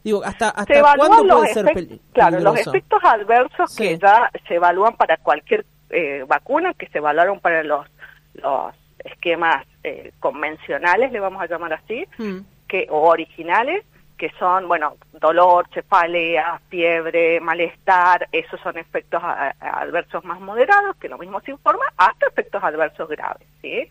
digo, 0.04 0.24
¿hasta, 0.26 0.50
hasta 0.50 0.96
cuándo 0.96 1.38
puede 1.38 1.54
ser 1.54 2.00
Claro, 2.14 2.40
los 2.40 2.58
efectos 2.58 3.00
adversos 3.04 3.76
que 3.76 3.96
ya 4.00 4.32
se 4.48 4.56
evalúan 4.56 4.96
para 4.96 5.18
cualquier 5.18 5.68
eh, 5.92 6.26
vacunas 6.28 6.76
que 6.76 6.88
se 6.88 6.98
evaluaron 6.98 7.40
para 7.42 7.62
los, 7.64 7.86
los 8.34 8.74
esquemas 8.98 9.64
eh, 9.84 10.14
convencionales, 10.20 11.12
le 11.12 11.20
vamos 11.20 11.44
a 11.44 11.46
llamar 11.46 11.74
así, 11.74 12.08
mm. 12.18 12.40
que, 12.68 12.88
o 12.90 13.08
originales, 13.08 13.86
que 14.18 14.32
son, 14.40 14.68
bueno, 14.68 14.98
dolor, 15.14 15.68
cefalea, 15.74 16.60
fiebre, 16.70 17.40
malestar, 17.40 18.28
esos 18.32 18.60
son 18.62 18.78
efectos 18.78 19.22
adversos 19.24 20.24
más 20.26 20.40
moderados, 20.40 20.96
que 20.98 21.10
lo 21.10 21.18
mismo 21.18 21.40
se 21.42 21.52
informa, 21.52 21.86
hasta 21.98 22.28
efectos 22.28 22.64
adversos 22.64 23.08
graves, 23.10 23.48
¿sí? 23.62 23.88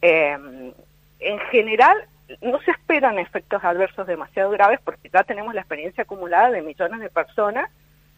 Em, 0.00 0.72
en 1.20 1.38
general, 1.50 1.96
no 2.42 2.60
se 2.60 2.72
esperan 2.72 3.18
efectos 3.18 3.62
adversos 3.64 4.06
demasiado 4.06 4.50
graves 4.50 4.80
porque 4.84 5.08
ya 5.08 5.24
tenemos 5.24 5.54
la 5.54 5.60
experiencia 5.60 6.02
acumulada 6.02 6.50
de 6.50 6.62
millones 6.62 7.00
de 7.00 7.08
personas 7.08 7.70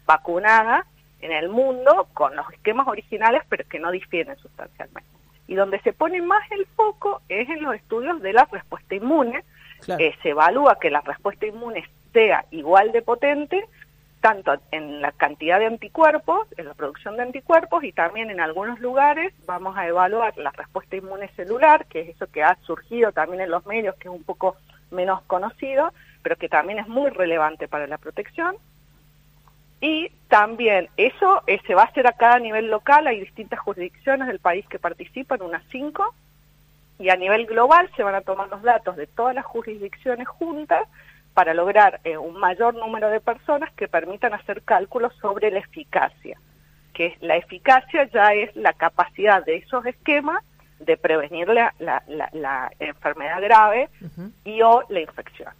vacunadas 0.05 0.85
en 1.21 1.31
el 1.31 1.49
mundo 1.49 2.07
con 2.13 2.35
los 2.35 2.51
esquemas 2.51 2.87
originales, 2.87 3.43
pero 3.47 3.63
que 3.67 3.79
no 3.79 3.91
difieren 3.91 4.35
sustancialmente. 4.37 5.09
Y 5.47 5.55
donde 5.55 5.79
se 5.81 5.93
pone 5.93 6.21
más 6.21 6.49
el 6.51 6.65
foco 6.75 7.21
es 7.29 7.47
en 7.49 7.61
los 7.61 7.75
estudios 7.75 8.21
de 8.21 8.33
la 8.33 8.45
respuesta 8.45 8.95
inmune. 8.95 9.43
Eh, 9.87 10.13
se 10.21 10.29
evalúa 10.29 10.79
que 10.79 10.89
la 10.89 11.01
respuesta 11.01 11.45
inmune 11.45 11.83
sea 12.13 12.45
igual 12.51 12.91
de 12.91 13.01
potente, 13.01 13.65
tanto 14.19 14.53
en 14.71 15.01
la 15.01 15.11
cantidad 15.11 15.59
de 15.59 15.65
anticuerpos, 15.65 16.47
en 16.57 16.67
la 16.67 16.73
producción 16.73 17.17
de 17.17 17.23
anticuerpos, 17.23 17.83
y 17.83 17.91
también 17.91 18.29
en 18.29 18.39
algunos 18.39 18.79
lugares 18.79 19.33
vamos 19.45 19.75
a 19.77 19.87
evaluar 19.87 20.37
la 20.37 20.51
respuesta 20.51 20.95
inmune 20.95 21.29
celular, 21.29 21.85
que 21.87 22.01
es 22.01 22.09
eso 22.09 22.27
que 22.27 22.43
ha 22.43 22.55
surgido 22.61 23.11
también 23.11 23.41
en 23.41 23.49
los 23.49 23.65
medios, 23.65 23.95
que 23.95 24.07
es 24.07 24.13
un 24.13 24.23
poco 24.23 24.57
menos 24.91 25.21
conocido, 25.23 25.91
pero 26.21 26.35
que 26.35 26.49
también 26.49 26.79
es 26.79 26.87
muy 26.87 27.09
relevante 27.09 27.67
para 27.67 27.87
la 27.87 27.97
protección. 27.97 28.55
Y 29.79 30.09
también 30.27 30.89
eso 30.95 31.41
eh, 31.47 31.59
se 31.65 31.73
va 31.73 31.81
a 31.81 31.85
hacer 31.85 32.05
a 32.05 32.11
cada 32.11 32.37
nivel 32.37 32.69
local, 32.69 33.07
hay 33.07 33.19
distintas 33.19 33.59
jurisdicciones 33.59 34.27
del 34.27 34.39
país 34.39 34.67
que 34.67 34.77
participan, 34.77 35.41
unas 35.41 35.63
cinco, 35.71 36.13
y 37.01 37.09
a 37.09 37.15
nivel 37.15 37.47
global 37.47 37.89
se 37.95 38.03
van 38.03 38.15
a 38.15 38.21
tomar 38.21 38.47
los 38.49 38.61
datos 38.61 38.95
de 38.95 39.07
todas 39.07 39.33
las 39.33 39.45
jurisdicciones 39.45 40.27
juntas 40.27 40.87
para 41.33 41.53
lograr 41.53 41.99
eh, 42.03 42.17
un 42.17 42.37
mayor 42.39 42.75
número 42.75 43.09
de 43.09 43.19
personas 43.19 43.71
que 43.73 43.87
permitan 43.87 44.33
hacer 44.33 44.61
cálculos 44.61 45.13
sobre 45.19 45.49
la 45.49 45.59
eficacia, 45.59 46.37
que 46.93 47.17
la 47.21 47.37
eficacia 47.37 48.03
ya 48.11 48.33
es 48.33 48.55
la 48.55 48.73
capacidad 48.73 49.43
de 49.43 49.55
esos 49.57 49.83
esquemas 49.85 50.43
de 50.79 50.97
prevenir 50.97 51.47
la, 51.47 51.73
la, 51.79 52.71
enfermedad 52.79 53.41
grave 53.41 53.89
y 54.43 54.61
o 54.61 54.83
la 54.89 55.01
infección. 55.01 55.53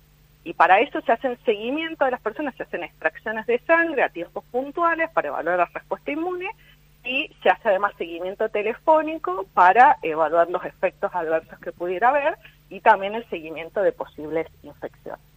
Y 0.43 0.53
para 0.53 0.79
eso 0.79 1.01
se 1.01 1.11
hacen 1.11 1.37
seguimiento 1.45 2.05
de 2.05 2.11
las 2.11 2.21
personas, 2.21 2.55
se 2.55 2.63
hacen 2.63 2.83
extracciones 2.83 3.45
de 3.45 3.59
sangre 3.59 4.03
a 4.03 4.09
tiempos 4.09 4.43
puntuales 4.45 5.09
para 5.11 5.27
evaluar 5.27 5.57
la 5.57 5.65
respuesta 5.65 6.11
inmune 6.11 6.49
y 7.03 7.33
se 7.41 7.49
hace 7.49 7.69
además 7.69 7.93
seguimiento 7.97 8.49
telefónico 8.49 9.45
para 9.53 9.97
evaluar 10.01 10.49
los 10.49 10.63
efectos 10.65 11.11
adversos 11.13 11.59
que 11.59 11.71
pudiera 11.71 12.09
haber 12.09 12.37
y 12.69 12.79
también 12.81 13.15
el 13.15 13.27
seguimiento 13.29 13.81
de 13.81 13.91
posibles 13.91 14.47
infecciones. 14.63 15.30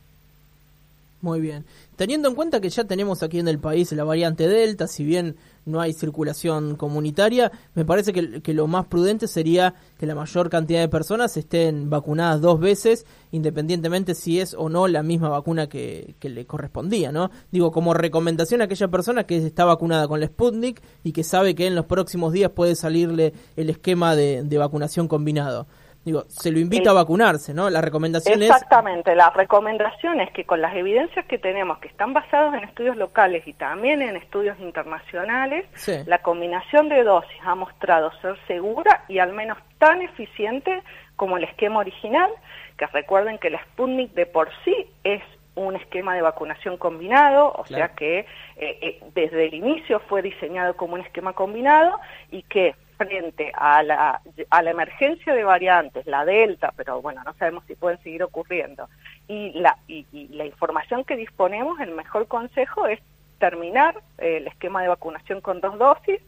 Muy 1.25 1.41
bien. 1.41 1.65
Teniendo 1.97 2.29
en 2.29 2.35
cuenta 2.35 2.61
que 2.61 2.69
ya 2.69 2.85
tenemos 2.85 3.23
aquí 3.23 3.39
en 3.39 3.49
el 3.49 3.59
país 3.59 3.91
la 3.93 4.05
variante 4.05 4.47
Delta, 4.47 4.87
si 4.87 5.05
bien 5.05 5.37
no 5.65 5.81
hay 5.81 5.95
circulación 5.95 6.77
comunitaria, 6.77 7.51
me 7.75 7.87
parece 7.87 8.13
que, 8.13 8.53
lo 8.53 8.67
más 8.67 8.89
prudente 8.89 9.27
sería 9.27 9.75
que 9.97 10.05
la 10.05 10.15
mayor 10.15 10.51
cantidad 10.51 10.81
de 10.81 10.89
personas 10.91 11.35
estén 11.39 11.89
vacunadas 11.89 12.43
dos 12.43 12.61
veces, 12.61 13.07
independientemente 13.33 14.15
si 14.15 14.39
es 14.39 14.53
o 14.53 14.69
no 14.69 14.87
la 14.87 15.03
misma 15.03 15.31
vacuna 15.31 15.67
que, 15.67 16.15
le 16.21 16.45
correspondía, 16.45 17.11
¿no? 17.11 17.31
Digo, 17.51 17.73
como 17.73 17.95
recomendación 17.95 18.61
a 18.61 18.65
aquella 18.65 18.89
persona 18.89 19.25
que 19.25 19.39
está 19.39 19.65
vacunada 19.65 20.07
con 20.07 20.21
la 20.21 20.27
Sputnik 20.27 20.83
y 21.05 21.13
que 21.13 21.25
sabe 21.25 21.55
que 21.55 21.67
en 21.67 21.75
los 21.75 21.87
próximos 21.87 22.35
días 22.35 22.51
puede 22.51 22.77
salirle 22.77 23.33
el 23.57 23.71
esquema 23.71 24.15
de 24.15 24.59
vacunación 24.59 25.09
combinado. 25.09 25.69
Digo, 26.05 26.25
se 26.29 26.53
lo 26.53 26.59
invita 26.59 26.91
a 26.91 26.93
vacunarse, 26.93 27.55
¿no? 27.55 27.71
La 27.71 27.81
recomendación 27.81 28.43
es... 28.43 28.51
Exactamente, 28.51 29.15
la 29.15 29.31
recomendación 29.31 30.21
es 30.21 30.31
que 30.33 30.45
con 30.45 30.61
las 30.61 30.77
evidencias 30.77 31.25
que 31.25 31.39
tenemos, 31.39 31.79
que 31.79 31.89
están 31.89 32.13
basadas 32.13 32.55
en 32.55 32.69
estudios 32.69 32.97
locales 32.99 33.47
y 33.47 33.55
también 33.55 34.03
en 34.03 34.17
estudios 34.17 34.59
internacionales, 34.61 35.65
la 36.07 36.19
combinación 36.19 36.91
de 36.91 37.03
dosis 37.05 37.39
ha 37.43 37.55
mostrado 37.55 38.13
ser 38.21 38.37
segura 38.47 39.05
y 39.09 39.19
al 39.19 39.33
menos 39.33 39.57
tan 39.79 40.03
eficiente 40.03 40.83
como 41.17 41.39
el 41.39 41.45
esquema 41.45 41.79
original, 41.79 42.31
que 42.77 42.87
recuerden 42.89 43.39
que 43.39 43.49
la 43.49 43.63
Sputnik 43.65 44.13
de 44.13 44.27
por 44.27 44.51
sí 44.65 44.75
es 45.05 45.23
un 45.55 45.77
esquema 45.77 46.15
de 46.15 46.23
vacunación 46.23 46.77
combinado, 46.77 47.53
o 47.57 47.65
sea 47.65 47.95
que 47.95 48.21
eh, 48.21 48.27
eh, 48.57 49.01
desde 49.15 49.47
el 49.47 49.55
inicio 49.55 50.01
fue 50.01 50.21
diseñado 50.21 50.77
como 50.77 50.95
un 50.95 51.01
esquema 51.01 51.33
combinado 51.33 51.99
y 52.31 52.43
que 52.43 52.75
frente 52.97 53.53
a 53.55 53.83
la, 53.83 54.21
a 54.51 54.63
la 54.63 54.71
emergencia 54.71 55.35
de 55.35 55.45
variantes, 55.45 56.07
la 56.07 56.25
delta, 56.25 56.73
pero 56.77 57.01
bueno, 57.03 57.23
no 57.25 57.35
sabemos 57.35 57.65
si 57.67 57.75
pueden 57.75 58.03
seguir 58.03 58.23
ocurriendo, 58.23 58.89
y 59.29 59.53
la, 59.53 59.79
y, 59.89 60.07
la 60.31 60.45
información 60.45 61.05
que 61.05 61.17
disponemos, 61.17 61.81
el 61.81 61.93
mejor 61.93 62.27
consejo 62.29 62.87
es 62.87 63.01
terminar 63.39 63.97
eh, 64.19 64.39
el 64.39 64.47
esquema 64.47 64.83
de 64.83 64.89
vacunación 64.89 65.41
con 65.41 65.61
dos 65.61 65.79
dosis, 65.79 66.21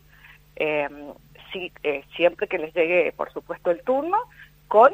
eh, 0.56 0.88
si, 1.52 1.72
eh, 1.82 2.04
siempre 2.16 2.48
que 2.48 2.58
les 2.58 2.74
llegue, 2.74 3.12
por 3.12 3.32
supuesto, 3.32 3.70
el 3.70 3.82
turno, 3.82 4.18
con 4.68 4.92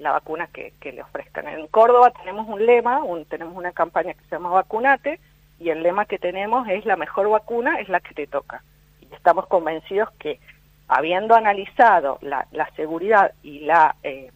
la 0.00 0.10
vacuna 0.10 0.48
que, 0.48 0.72
que, 0.80 0.90
le 0.90 1.02
ofrezcan. 1.02 1.46
En 1.46 1.68
Córdoba 1.68 2.10
tenemos 2.10 2.48
un 2.48 2.66
lema, 2.66 3.00
un, 3.04 3.24
tenemos 3.26 3.56
una 3.56 3.70
campaña 3.70 4.12
que 4.12 4.24
se 4.24 4.30
llama 4.30 4.50
Vacunate, 4.50 5.20
y 5.60 5.70
el 5.70 5.82
lema 5.82 6.06
que 6.06 6.18
tenemos 6.18 6.68
es 6.68 6.84
la 6.84 6.96
mejor 6.96 7.28
vacuna 7.28 7.80
es 7.80 7.88
la 7.88 8.00
que 8.00 8.14
te 8.14 8.26
toca. 8.26 8.62
Y 9.00 9.12
estamos 9.14 9.46
convencidos 9.46 10.10
que 10.18 10.40
habiendo 10.88 11.34
analizado 11.34 12.18
la, 12.22 12.46
seguridad 12.74 13.32
y 13.42 13.60
la 13.60 13.94
eh, 14.02 14.32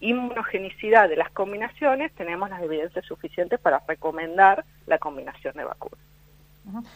inmunogenicidad 0.00 1.08
de 1.08 1.16
las 1.16 1.30
combinaciones, 1.30 2.12
tenemos 2.14 2.48
las 2.48 2.62
evidencias 2.62 3.04
suficientes 3.04 3.58
para 3.58 3.82
recomendar 3.86 4.64
la 4.86 4.98
combinación 4.98 5.54
de 5.54 5.64
vacunas. 5.64 5.98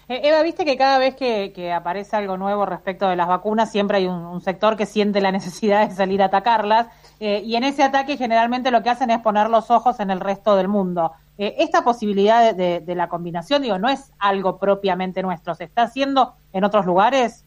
Eh, 0.09 0.21
Eva, 0.25 0.43
viste 0.43 0.64
que 0.64 0.76
cada 0.76 0.99
vez 0.99 1.14
que, 1.14 1.73
aparece 1.73 2.17
algo 2.17 2.37
nuevo 2.37 2.67
respecto 2.67 3.09
de 3.09 3.17
las 3.17 3.29
vacunas, 3.29 3.71
siempre 3.71 3.99
hay 3.99 4.07
un, 4.07 4.40
sector 4.40 4.76
que 4.76 4.87
siente 4.87 5.21
la 5.21 5.33
necesidad 5.33 5.88
de 5.88 5.95
salir 5.95 6.23
a 6.23 6.26
atacarlas, 6.26 6.87
eh, 7.19 7.43
y 7.45 7.57
en 7.57 7.64
ese 7.64 7.83
ataque 7.83 8.17
generalmente 8.17 8.71
lo 8.71 8.83
que 8.83 8.90
hacen 8.90 9.11
es 9.11 9.19
poner 9.21 9.50
los 9.50 9.71
ojos 9.71 9.99
en 10.00 10.11
el 10.11 10.21
resto 10.21 10.57
del 10.57 10.69
mundo. 10.69 11.12
esta 11.37 11.83
posibilidad 11.83 12.55
de, 12.55 12.81
de, 12.81 12.95
la 12.95 13.09
combinación, 13.09 13.62
digo, 13.62 13.79
no 13.79 13.88
es 13.88 14.12
algo 14.19 14.59
propiamente 14.59 15.23
nuestro, 15.23 15.55
¿se 15.55 15.64
está 15.64 15.83
haciendo 15.83 16.35
en 16.52 16.64
otros 16.64 16.85
lugares? 16.85 17.45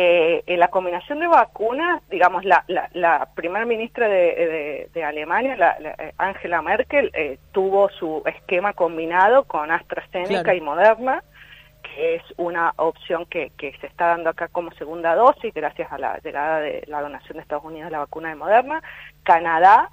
Eh, 0.00 0.44
en 0.46 0.60
la 0.60 0.68
combinación 0.68 1.18
de 1.18 1.26
vacunas, 1.26 2.00
digamos, 2.08 2.44
la, 2.44 2.64
la, 2.68 3.28
primera 3.34 3.66
ministra 3.66 4.06
de, 4.06 4.88
Alemania, 5.04 5.56
la, 5.56 5.76
eh, 5.80 6.14
Angela 6.18 6.62
Merkel, 6.62 7.10
eh, 7.14 7.40
tuvo 7.50 7.88
su 7.88 8.22
esquema 8.24 8.74
combinado 8.74 9.42
con 9.42 9.72
AstraZeneca 9.72 10.54
y 10.54 10.60
Moderna, 10.60 11.24
que 11.82 12.14
es 12.14 12.22
una 12.36 12.74
opción 12.76 13.26
que, 13.26 13.50
que, 13.58 13.76
se 13.80 13.88
está 13.88 14.06
dando 14.06 14.30
acá 14.30 14.46
como 14.46 14.70
segunda 14.74 15.16
dosis, 15.16 15.52
gracias 15.52 15.90
a 15.90 15.98
la 15.98 16.16
llegada 16.18 16.60
de 16.60 16.84
la 16.86 17.00
donación 17.00 17.38
de 17.38 17.42
Estados 17.42 17.64
Unidos 17.64 17.86
de 17.86 17.90
la 17.90 17.98
vacuna 17.98 18.28
de 18.28 18.36
Moderna. 18.36 18.80
Canadá, 19.24 19.90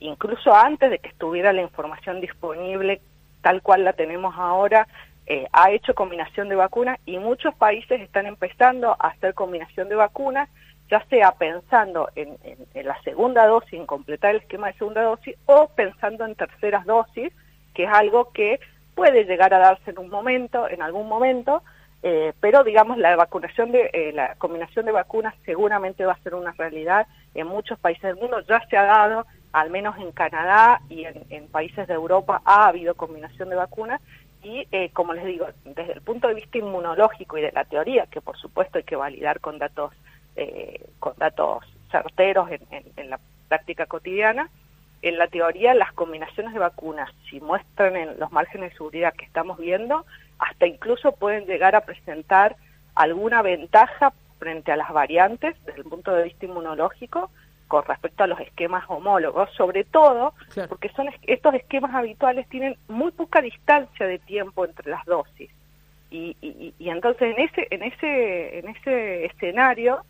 incluso 0.00 0.54
antes 0.54 0.90
de 0.90 1.00
que 1.00 1.08
estuviera 1.08 1.52
la 1.52 1.60
información 1.60 2.22
disponible 2.22 3.02
tal 3.42 3.60
cual 3.60 3.84
la 3.84 3.92
tenemos 3.92 4.34
ahora, 4.38 4.88
eh, 5.30 5.46
ha 5.52 5.70
hecho 5.70 5.94
combinación 5.94 6.48
de 6.48 6.56
vacunas 6.56 6.98
y 7.04 7.18
muchos 7.18 7.54
países 7.54 8.00
están 8.00 8.24
empezando 8.24 8.96
a 8.98 9.08
hacer 9.08 9.34
combinación 9.34 9.90
de 9.90 9.94
vacunas, 9.94 10.48
ya 10.90 11.04
sea 11.10 11.32
pensando 11.32 12.08
en, 12.16 12.38
la 12.74 12.98
segunda 13.02 13.46
dosis, 13.46 13.74
en 13.74 13.84
completar 13.84 14.30
el 14.30 14.40
esquema 14.40 14.68
de 14.68 14.78
segunda 14.78 15.02
dosis, 15.02 15.36
o 15.44 15.68
pensando 15.68 16.24
en 16.24 16.34
terceras 16.34 16.86
dosis, 16.86 17.30
que 17.74 17.84
es 17.84 17.90
algo 17.92 18.32
que 18.32 18.58
puede 18.94 19.24
llegar 19.24 19.52
a 19.52 19.58
darse 19.58 19.90
en 19.90 19.98
un 19.98 20.08
momento, 20.08 20.66
en 20.66 20.80
algún 20.80 21.06
momento, 21.06 21.62
eh, 22.02 22.32
pero 22.40 22.64
digamos 22.64 22.96
la 22.96 23.14
vacunación 23.14 23.70
de 23.70 23.90
eh, 23.92 24.12
la 24.14 24.34
combinación 24.36 24.86
de 24.86 24.92
vacunas 24.92 25.34
seguramente 25.44 26.06
va 26.06 26.12
a 26.12 26.22
ser 26.22 26.36
una 26.36 26.52
realidad 26.52 27.06
en 27.34 27.48
muchos 27.48 27.78
países 27.78 28.04
del 28.04 28.16
mundo, 28.16 28.40
ya 28.48 28.66
se 28.70 28.78
ha 28.78 28.84
dado, 28.84 29.26
al 29.52 29.68
menos 29.68 29.98
en 29.98 30.12
Canadá 30.12 30.80
y 30.88 31.04
en, 31.04 31.22
en 31.28 31.48
países 31.48 31.86
de 31.86 31.92
Europa 31.92 32.40
ha 32.46 32.66
habido 32.66 32.94
combinación 32.94 33.50
de 33.50 33.56
vacunas 33.56 34.00
y 34.42 34.66
eh, 34.70 34.90
como 34.92 35.12
les 35.14 35.24
digo, 35.24 35.46
desde 35.64 35.92
el 35.92 36.00
punto 36.00 36.28
de 36.28 36.34
vista 36.34 36.58
inmunológico 36.58 37.38
y 37.38 37.42
de 37.42 37.52
la 37.52 37.64
teoría, 37.64 38.06
que 38.06 38.20
por 38.20 38.36
supuesto 38.36 38.78
hay 38.78 38.84
que 38.84 38.96
validar 38.96 39.40
con 39.40 39.58
datos, 39.58 39.92
eh, 40.36 40.86
con 40.98 41.14
datos 41.16 41.64
certeros 41.90 42.48
en, 42.50 43.10
la 43.10 43.18
práctica 43.48 43.86
cotidiana, 43.86 44.50
en 45.02 45.18
la 45.18 45.28
teoría 45.28 45.74
las 45.74 45.92
combinaciones 45.92 46.52
de 46.52 46.58
vacunas, 46.58 47.10
si 47.28 47.40
muestran 47.40 47.96
en 47.96 48.18
los 48.18 48.30
márgenes 48.30 48.70
de 48.70 48.76
seguridad 48.76 49.14
que 49.14 49.24
estamos 49.24 49.58
viendo, 49.58 50.04
hasta 50.38 50.66
incluso 50.66 51.12
pueden 51.12 51.46
llegar 51.46 51.74
a 51.74 51.82
presentar 51.82 52.56
alguna 52.94 53.42
ventaja 53.42 54.12
frente 54.38 54.70
a 54.70 54.76
las 54.76 54.92
variantes 54.92 55.56
desde 55.64 55.80
el 55.80 55.84
punto 55.84 56.12
de 56.12 56.24
vista 56.24 56.46
inmunológico 56.46 57.30
con 57.68 57.84
respecto 57.84 58.24
a 58.24 58.26
los 58.26 58.40
esquemas 58.40 58.84
homólogos, 58.88 59.50
sobre 59.56 59.84
todo 59.84 60.32
porque 60.68 60.88
son 60.90 61.08
estos 61.22 61.54
esquemas 61.54 61.94
habituales 61.94 62.48
tienen 62.48 62.76
muy 62.88 63.12
poca 63.12 63.40
distancia 63.40 64.06
de 64.06 64.18
tiempo 64.18 64.64
entre 64.64 64.90
las 64.90 65.04
dosis. 65.04 65.50
Y, 66.10 66.34
y, 66.40 66.88
entonces 66.88 67.36
en 67.36 67.44
ese, 67.44 67.68
en 67.70 67.82
ese, 67.82 68.58
en 68.60 68.68
ese 68.68 69.26
escenario, 69.26 70.04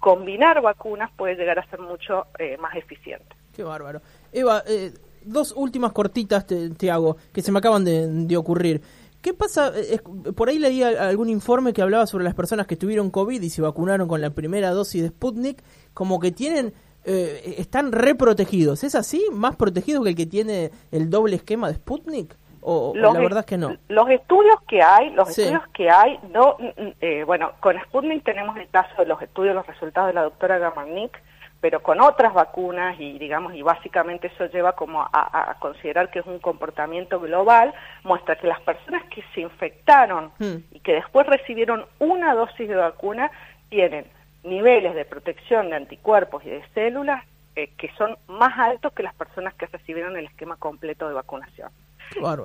combinar 0.00 0.60
vacunas 0.60 1.10
puede 1.16 1.36
llegar 1.36 1.58
a 1.58 1.70
ser 1.70 1.80
mucho 1.80 2.26
eh, 2.38 2.56
más 2.58 2.74
eficiente. 2.74 3.26
Qué 3.54 3.62
bárbaro. 3.62 4.00
Eva, 4.32 4.62
eh, 4.66 4.92
dos 5.24 5.52
últimas 5.56 5.92
cortitas 5.92 6.46
te, 6.46 6.90
hago, 6.90 7.16
que 7.32 7.42
se 7.42 7.52
me 7.52 7.58
acaban 7.58 7.84
de, 7.84 8.36
ocurrir. 8.36 8.82
¿Qué 9.22 9.34
pasa? 9.34 9.72
Eh, 9.74 10.00
por 10.34 10.48
ahí 10.48 10.58
leí 10.58 10.82
algún 10.82 11.28
informe 11.28 11.72
que 11.72 11.82
hablaba 11.82 12.06
sobre 12.06 12.24
las 12.24 12.34
personas 12.34 12.66
que 12.66 12.76
tuvieron 12.76 13.10
COVID 13.10 13.40
y 13.40 13.50
se 13.50 13.62
vacunaron 13.62 14.08
con 14.08 14.20
la 14.20 14.30
primera 14.30 14.70
dosis 14.70 15.02
de 15.02 15.08
Sputnik, 15.08 15.62
como 15.94 16.20
que 16.20 16.32
tienen, 16.32 16.74
eh, 17.06 17.54
están 17.58 17.92
reprotegidos. 17.92 18.82
¿Es 18.84 18.94
así? 18.94 19.24
¿Más 19.32 19.54
protegidos 19.54 20.02
que 20.02 20.10
el 20.10 20.16
que 20.16 20.26
tiene 20.26 20.72
el 20.90 21.08
doble 21.08 21.36
esquema 21.36 21.68
de 21.68 21.74
Sputnik? 21.74 22.36
O, 22.60 22.92
la 22.96 23.12
verdad 23.12 23.40
es 23.40 23.46
que 23.46 23.56
no. 23.56 23.76
Los 23.86 24.10
estudios 24.10 24.60
que 24.66 24.82
hay, 24.82 25.10
los 25.10 25.30
estudios 25.30 25.62
que 25.68 25.88
hay, 25.88 26.18
no, 26.32 26.56
eh, 27.00 27.22
bueno, 27.24 27.52
con 27.60 27.80
Sputnik 27.80 28.24
tenemos 28.24 28.56
el 28.56 28.68
caso 28.70 28.90
de 28.98 29.06
los 29.06 29.22
estudios, 29.22 29.54
los 29.54 29.66
resultados 29.68 30.08
de 30.08 30.14
la 30.14 30.22
doctora 30.22 30.58
Gamarnik, 30.58 31.16
pero 31.60 31.80
con 31.80 32.00
otras 32.00 32.34
vacunas 32.34 32.98
y 32.98 33.18
digamos 33.20 33.54
y 33.54 33.62
básicamente 33.62 34.26
eso 34.26 34.46
lleva 34.46 34.72
como 34.72 35.00
a, 35.00 35.56
considerar 35.60 36.10
que 36.10 36.18
es 36.18 36.26
un 36.26 36.38
comportamiento 36.38 37.20
global 37.20 37.72
muestra 38.02 38.36
que 38.36 38.46
las 38.46 38.60
personas 38.60 39.04
que 39.04 39.22
se 39.34 39.40
infectaron 39.42 40.32
hmm. 40.38 40.56
y 40.72 40.80
que 40.80 40.94
después 40.94 41.26
recibieron 41.26 41.86
una 41.98 42.34
dosis 42.34 42.68
de 42.68 42.74
vacuna 42.74 43.30
tienen 43.68 44.06
niveles 44.46 44.94
de 44.94 45.04
protección 45.04 45.70
de 45.70 45.76
anticuerpos 45.76 46.44
y 46.44 46.50
de 46.50 46.64
células 46.74 47.24
eh, 47.54 47.70
que 47.76 47.90
son 47.96 48.16
más 48.28 48.58
altos 48.58 48.92
que 48.92 49.02
las 49.02 49.14
personas 49.14 49.54
que 49.54 49.66
recibieron 49.66 50.16
el 50.16 50.26
esquema 50.26 50.56
completo 50.56 51.08
de 51.08 51.14
vacunación. 51.14 51.70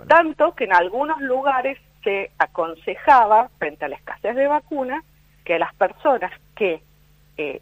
Tanto 0.07 0.55
que 0.55 0.63
en 0.63 0.73
algunos 0.73 1.19
lugares 1.21 1.77
se 2.03 2.31
aconsejaba, 2.39 3.49
frente 3.59 3.85
a 3.85 3.89
la 3.89 3.95
escasez 3.95 4.35
de 4.35 4.47
vacunas, 4.47 5.03
que 5.45 5.59
las 5.59 5.73
personas 5.75 6.31
que 6.55 6.81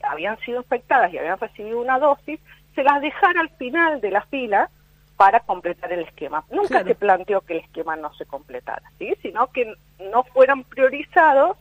habían 0.03 0.37
sido 0.39 0.59
infectadas 0.59 1.13
y 1.13 1.17
habían 1.17 1.39
recibido 1.39 1.79
una 1.79 1.99
dosis, 1.99 2.39
se 2.75 2.83
las 2.83 3.01
dejara 3.01 3.41
al 3.41 3.49
final 3.51 4.01
de 4.01 4.11
la 4.11 4.21
fila 4.23 4.69
para 5.17 5.41
completar 5.41 5.91
el 5.91 6.01
esquema. 6.01 6.45
Nunca 6.49 6.83
se 6.83 6.95
planteó 6.95 7.41
que 7.41 7.53
el 7.53 7.59
esquema 7.59 7.95
no 7.95 8.13
se 8.13 8.25
completara, 8.25 8.89
¿sí? 8.97 9.13
sino 9.21 9.47
que 9.51 9.73
no 10.11 10.23
fueran 10.23 10.63
priorizados 10.63 11.57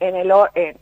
en, 0.00 0.16
el, 0.16 0.32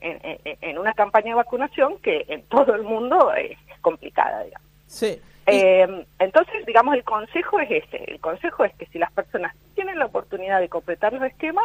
en, 0.01 0.79
una 0.79 0.95
campaña 0.95 1.31
de 1.31 1.35
vacunación 1.35 1.99
que 1.99 2.25
en 2.29 2.43
todo 2.45 2.75
el 2.75 2.83
mundo 2.83 3.33
es 3.35 3.59
complicada, 3.81 4.45
digamos. 4.45 4.69
Sí. 4.87 5.21
Eh, 5.47 6.07
entonces, 6.19 6.67
digamos, 6.67 6.95
el 6.95 7.05
consejo 7.05 7.59
es 7.61 7.71
este. 7.71 8.11
El 8.11 8.21
consejo 8.21 8.65
es 8.65 8.75
que 8.75 8.87
si 8.87 8.99
las 8.99 9.11
personas 9.13 9.55
tienen 9.75 9.99
la 9.99 10.07
oportunidad 10.07 10.61
de 10.61 10.69
completar 10.69 11.13
los 11.13 11.23
esquemas, 11.23 11.65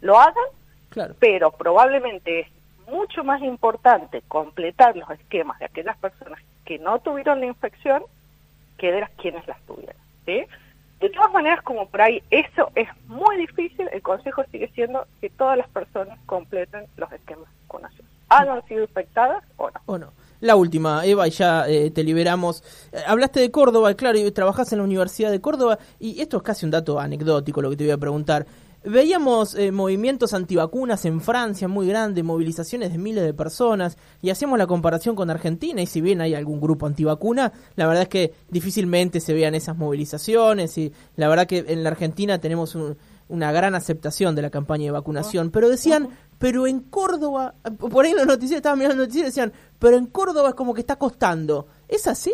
lo 0.00 0.18
hagan, 0.18 0.44
claro. 0.90 1.14
pero 1.18 1.50
probablemente 1.50 2.48
mucho 2.86 3.24
más 3.24 3.42
importante 3.42 4.22
completar 4.28 4.96
los 4.96 5.10
esquemas 5.10 5.58
de 5.58 5.66
aquellas 5.66 5.96
personas 5.98 6.40
que 6.64 6.78
no 6.78 7.00
tuvieron 7.00 7.40
la 7.40 7.46
infección 7.46 8.04
que 8.78 8.92
de 8.92 9.00
las 9.00 9.10
quienes 9.12 9.46
las 9.46 9.60
tuvieron. 9.62 9.96
¿sí? 10.24 10.46
De 11.00 11.10
todas 11.10 11.32
maneras, 11.32 11.62
como 11.62 11.88
por 11.88 12.00
ahí 12.00 12.22
eso 12.30 12.70
es 12.74 12.88
muy 13.06 13.36
difícil, 13.36 13.88
el 13.92 14.02
consejo 14.02 14.42
sigue 14.50 14.70
siendo 14.74 15.06
que 15.20 15.28
todas 15.30 15.58
las 15.58 15.68
personas 15.68 16.18
completen 16.26 16.86
los 16.96 17.12
esquemas 17.12 17.48
vacunación. 17.66 18.06
¿Han 18.28 18.66
sido 18.66 18.82
infectadas 18.82 19.44
o 19.56 19.70
no? 19.70 19.80
O 19.86 19.98
no. 19.98 20.12
La 20.40 20.56
última, 20.56 21.04
Eva, 21.06 21.26
y 21.28 21.30
ya 21.30 21.66
eh, 21.68 21.90
te 21.90 22.02
liberamos. 22.02 22.62
Eh, 22.92 23.00
hablaste 23.06 23.40
de 23.40 23.50
Córdoba, 23.50 23.94
claro, 23.94 24.18
y 24.18 24.30
trabajás 24.32 24.72
en 24.72 24.78
la 24.78 24.84
Universidad 24.84 25.30
de 25.30 25.40
Córdoba, 25.40 25.78
y 25.98 26.20
esto 26.20 26.38
es 26.38 26.42
casi 26.42 26.66
un 26.66 26.72
dato 26.72 27.00
anecdótico 27.00 27.62
lo 27.62 27.70
que 27.70 27.76
te 27.76 27.84
voy 27.84 27.92
a 27.92 27.98
preguntar. 27.98 28.46
Veíamos 28.88 29.56
eh, 29.56 29.72
movimientos 29.72 30.32
antivacunas 30.32 31.04
en 31.06 31.20
Francia 31.20 31.66
muy 31.66 31.88
grandes, 31.88 32.22
movilizaciones 32.22 32.92
de 32.92 32.98
miles 32.98 33.24
de 33.24 33.34
personas, 33.34 33.98
y 34.22 34.30
hacemos 34.30 34.60
la 34.60 34.68
comparación 34.68 35.16
con 35.16 35.28
Argentina, 35.28 35.82
y 35.82 35.86
si 35.86 36.00
bien 36.00 36.20
hay 36.20 36.34
algún 36.34 36.60
grupo 36.60 36.86
antivacuna, 36.86 37.52
la 37.74 37.88
verdad 37.88 38.04
es 38.04 38.08
que 38.08 38.32
difícilmente 38.48 39.18
se 39.18 39.34
vean 39.34 39.56
esas 39.56 39.76
movilizaciones, 39.76 40.78
y 40.78 40.92
la 41.16 41.28
verdad 41.28 41.48
que 41.48 41.64
en 41.66 41.82
la 41.82 41.90
Argentina 41.90 42.38
tenemos 42.38 42.78
una 43.28 43.50
gran 43.50 43.74
aceptación 43.74 44.36
de 44.36 44.42
la 44.42 44.50
campaña 44.50 44.84
de 44.84 44.92
vacunación, 44.92 45.50
pero 45.50 45.68
decían, 45.68 46.08
pero 46.38 46.68
en 46.68 46.78
Córdoba, 46.78 47.54
por 47.90 48.04
ahí 48.04 48.12
en 48.12 48.18
los 48.18 48.26
noticieros, 48.26 48.58
estaban 48.58 48.78
mirando 48.78 48.98
los 48.98 49.08
noticieros, 49.08 49.34
decían, 49.34 49.52
pero 49.80 49.96
en 49.96 50.06
Córdoba 50.06 50.50
es 50.50 50.54
como 50.54 50.74
que 50.74 50.82
está 50.82 50.94
costando. 50.94 51.66
¿Es 51.88 52.06
así? 52.06 52.32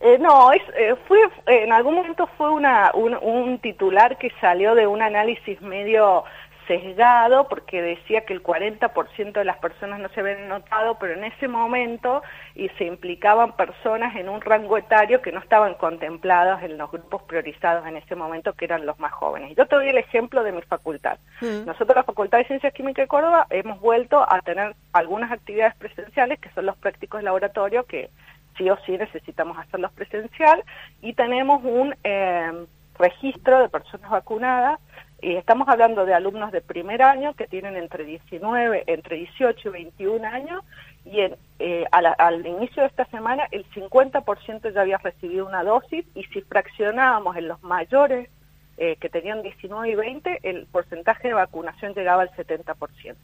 Eh, 0.00 0.18
no, 0.18 0.52
es, 0.52 0.62
eh, 0.76 0.94
fue, 1.06 1.18
en 1.46 1.72
algún 1.72 1.96
momento 1.96 2.28
fue 2.36 2.50
una, 2.50 2.92
un, 2.94 3.58
titular 3.58 4.16
que 4.16 4.30
salió 4.40 4.74
de 4.74 4.86
un 4.86 5.02
análisis 5.02 5.60
medio 5.60 6.24
sesgado 6.68 7.48
porque 7.48 7.82
decía 7.82 8.26
que 8.26 8.34
el 8.34 8.42
40% 8.42 9.32
de 9.32 9.44
las 9.44 9.56
personas 9.56 9.98
no 9.98 10.08
se 10.10 10.20
habían 10.20 10.48
notado, 10.48 10.98
pero 11.00 11.14
en 11.14 11.24
ese 11.24 11.48
momento 11.48 12.22
y 12.54 12.68
se 12.70 12.84
implicaban 12.84 13.56
personas 13.56 14.14
en 14.14 14.28
un 14.28 14.40
rango 14.40 14.76
etario 14.76 15.22
que 15.22 15.32
no 15.32 15.40
estaban 15.40 15.74
contempladas 15.74 16.62
en 16.62 16.76
los 16.76 16.90
grupos 16.92 17.22
priorizados 17.22 17.86
en 17.86 17.96
ese 17.96 18.14
momento, 18.14 18.52
que 18.52 18.66
eran 18.66 18.86
los 18.86 18.98
más 19.00 19.12
jóvenes. 19.12 19.56
Yo 19.56 19.66
te 19.66 19.76
doy 19.76 19.88
el 19.88 19.98
ejemplo 19.98 20.44
de 20.44 20.52
mi 20.52 20.62
facultad. 20.62 21.18
Mm. 21.40 21.64
Nosotros, 21.64 21.96
la 21.96 22.04
Facultad 22.04 22.38
de 22.38 22.44
Ciencias 22.44 22.74
Químicas 22.74 23.04
de 23.04 23.08
Córdoba, 23.08 23.46
hemos 23.50 23.80
vuelto 23.80 24.20
a 24.20 24.40
tener 24.42 24.76
algunas 24.92 25.32
actividades 25.32 25.74
presenciales, 25.76 26.38
que 26.38 26.50
son 26.50 26.66
los 26.66 26.76
prácticos 26.76 27.20
de 27.20 27.24
laboratorio, 27.24 27.84
que 27.86 28.10
sí 28.58 28.68
o 28.68 28.76
sí 28.84 28.98
necesitamos 28.98 29.56
hacerlos 29.56 29.92
presencial 29.92 30.62
y 31.00 31.14
tenemos 31.14 31.62
un 31.64 31.94
eh, 32.04 32.66
registro 32.98 33.60
de 33.60 33.68
personas 33.68 34.10
vacunadas 34.10 34.80
y 35.22 35.34
estamos 35.34 35.68
hablando 35.68 36.04
de 36.04 36.14
alumnos 36.14 36.52
de 36.52 36.60
primer 36.60 37.02
año 37.02 37.34
que 37.34 37.46
tienen 37.46 37.76
entre 37.76 38.04
19, 38.04 38.84
entre 38.86 39.16
18 39.16 39.68
y 39.68 39.72
21 39.72 40.28
años 40.28 40.62
y 41.04 41.20
en, 41.20 41.36
eh, 41.58 41.86
al, 41.90 42.46
inicio 42.46 42.82
de 42.82 42.88
esta 42.88 43.06
semana 43.06 43.48
el 43.50 43.64
50% 43.70 44.72
ya 44.72 44.80
había 44.80 44.98
recibido 44.98 45.46
una 45.46 45.64
dosis 45.64 46.04
y 46.14 46.24
si 46.24 46.42
fraccionábamos 46.42 47.36
en 47.36 47.48
los 47.48 47.62
mayores 47.62 48.28
eh, 48.76 48.96
que 49.00 49.08
tenían 49.08 49.42
19 49.42 49.90
y 49.90 49.94
20, 49.94 50.40
el 50.42 50.66
porcentaje 50.66 51.28
de 51.28 51.34
vacunación 51.34 51.94
llegaba 51.94 52.22
al 52.22 52.30
70%. 52.30 53.16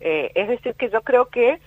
es 0.00 0.48
decir, 0.48 0.74
que 0.74 0.90
yo 0.90 1.00
creo 1.02 1.26
que 1.26 1.58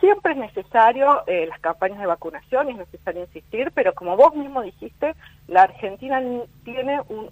Siempre 0.00 0.32
es 0.32 0.38
necesario 0.38 1.22
eh, 1.26 1.46
las 1.46 1.58
campañas 1.60 1.98
de 1.98 2.06
vacunación, 2.06 2.68
es 2.68 2.76
necesario 2.76 3.22
insistir, 3.22 3.72
pero 3.74 3.94
como 3.94 4.16
vos 4.16 4.34
mismo 4.34 4.60
dijiste, 4.60 5.14
la 5.48 5.62
Argentina 5.62 6.20
tiene, 6.64 7.00
un, 7.08 7.30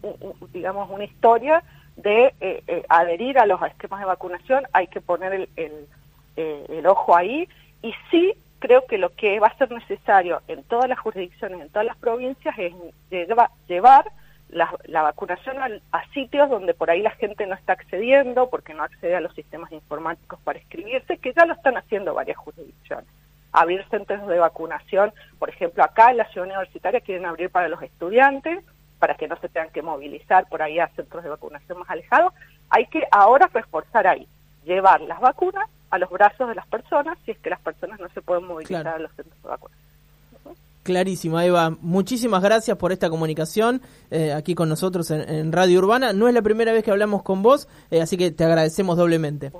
digamos, 0.53 0.89
una 0.89 1.05
historia 1.05 1.63
de 1.97 2.33
eh, 2.41 2.63
eh, 2.67 2.85
adherir 2.89 3.39
a 3.39 3.45
los 3.45 3.61
esquemas 3.63 4.01
de 4.01 4.07
vacunación, 4.07 4.65
hay 4.73 4.87
que 4.87 5.03
poner 5.03 5.49
el, 5.57 5.89
el, 6.37 6.87
ojo 6.87 7.15
ahí, 7.15 7.47
y 7.83 7.93
sí 8.11 8.33
creo 8.59 8.87
que 8.87 8.97
lo 8.97 9.11
que 9.11 9.39
va 9.39 9.49
a 9.49 9.59
ser 9.59 9.71
necesario 9.71 10.41
en 10.49 10.63
todas 10.63 10.89
las 10.89 10.99
jurisdicciones, 10.99 11.61
en 11.61 11.69
todas 11.69 11.87
las 11.87 11.99
provincias, 11.99 12.55
es 12.59 12.73
llevar 13.69 14.11
la, 14.53 15.03
vacunación 15.03 15.57
a, 15.93 16.05
sitios 16.13 16.49
donde 16.51 16.75
por 16.75 16.91
ahí 16.91 17.03
la 17.03 17.11
gente 17.13 17.47
no 17.47 17.55
está 17.55 17.75
accediendo 17.75 18.51
porque 18.51 18.75
no 18.75 18.83
accede 18.83 19.17
a 19.17 19.21
los 19.21 19.35
sistemas 19.35 19.71
informáticos 19.73 20.39
para 20.41 20.59
inscribirse, 20.59 21.19
que 21.19 21.33
ya 21.33 21.47
lo 21.47 21.55
están 21.55 21.77
haciendo 21.77 22.15
varias 22.15 22.37
jurisdicciones. 22.39 23.07
Abrir 23.53 23.85
centros 23.91 24.27
de 24.27 24.39
vacunación, 24.39 25.13
por 25.39 25.49
ejemplo, 25.49 25.83
acá 25.83 26.11
en 26.11 26.19
la 26.19 26.29
ciudad 26.31 26.47
universitaria 26.47 27.01
quieren 27.01 27.27
abrir 27.27 27.51
para 27.51 27.69
los 27.69 27.83
estudiantes, 27.83 28.65
para 28.99 29.15
que 29.15 29.29
no 29.29 29.37
se 29.37 29.49
tengan 29.49 29.71
que 29.71 29.83
movilizar 29.83 30.49
por 30.49 30.63
ahí 30.63 30.79
a 30.79 30.89
centros 30.89 31.25
de 31.25 31.31
vacunación 31.31 31.79
más 31.79 31.91
alejados. 31.91 32.35
Hay 32.69 32.87
que 32.87 33.07
ahora 33.11 33.49
reforzar 33.53 34.07
ahí, 34.07 34.29
llevar 34.65 35.01
las 35.01 35.21
vacunas 35.21 35.69
a 35.91 35.99
los 35.99 36.11
brazos 36.11 36.49
de 36.49 36.55
las 36.55 36.67
personas 36.67 37.19
si 37.25 37.33
es 37.33 37.39
que 37.39 37.51
las 37.51 37.61
personas 37.61 37.99
no 37.99 38.09
se 38.11 38.23
pueden 38.23 38.45
movilizar 38.45 38.87
a 38.87 38.99
los 38.99 39.13
centros 39.13 39.43
de 39.43 39.49
vacunación. 39.49 39.90
Clarísima, 40.83 41.45
Eva. 41.45 41.77
Muchísimas 41.81 42.43
gracias 42.43 42.77
por 42.77 42.91
esta 42.93 43.11
comunicación 43.11 43.83
eh, 44.11 44.33
aquí 44.33 44.55
con 44.55 44.69
nosotros 44.69 45.11
en, 45.11 45.53
Radio 45.53 45.79
Urbana. 45.79 46.13
No 46.13 46.27
es 46.27 46.35
la 46.35 46.43
primera 46.43 46.73
vez 46.73 46.83
que 46.83 46.91
hablamos 46.91 47.23
con 47.23 47.43
vos, 47.43 47.69
eh, 47.91 48.01
así 48.01 48.17
que 48.17 48.31
te 48.31 48.45
agradecemos 48.45 48.97
doblemente. 48.97 49.53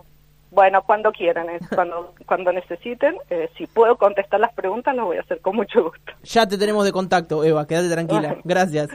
Bueno, 0.51 0.83
cuando 0.83 1.13
quieran, 1.13 1.47
cuando, 1.75 2.15
cuando 2.27 2.53
necesiten. 2.53 3.17
Eh, 3.29 3.51
si 3.57 3.67
puedo 3.67 3.97
contestar 3.97 4.41
las 4.41 4.53
preguntas, 4.55 4.95
lo 4.97 5.07
voy 5.07 5.19
a 5.19 5.21
hacer 5.21 5.41
con 5.41 5.57
mucho 5.57 5.85
gusto. 5.85 6.13
Ya 6.23 6.47
te 6.47 6.59
tenemos 6.59 6.85
de 6.85 6.93
contacto, 6.93 7.45
Eva. 7.45 7.67
Quédate 7.67 7.91
tranquila. 7.91 8.37
Gracias. 8.45 8.89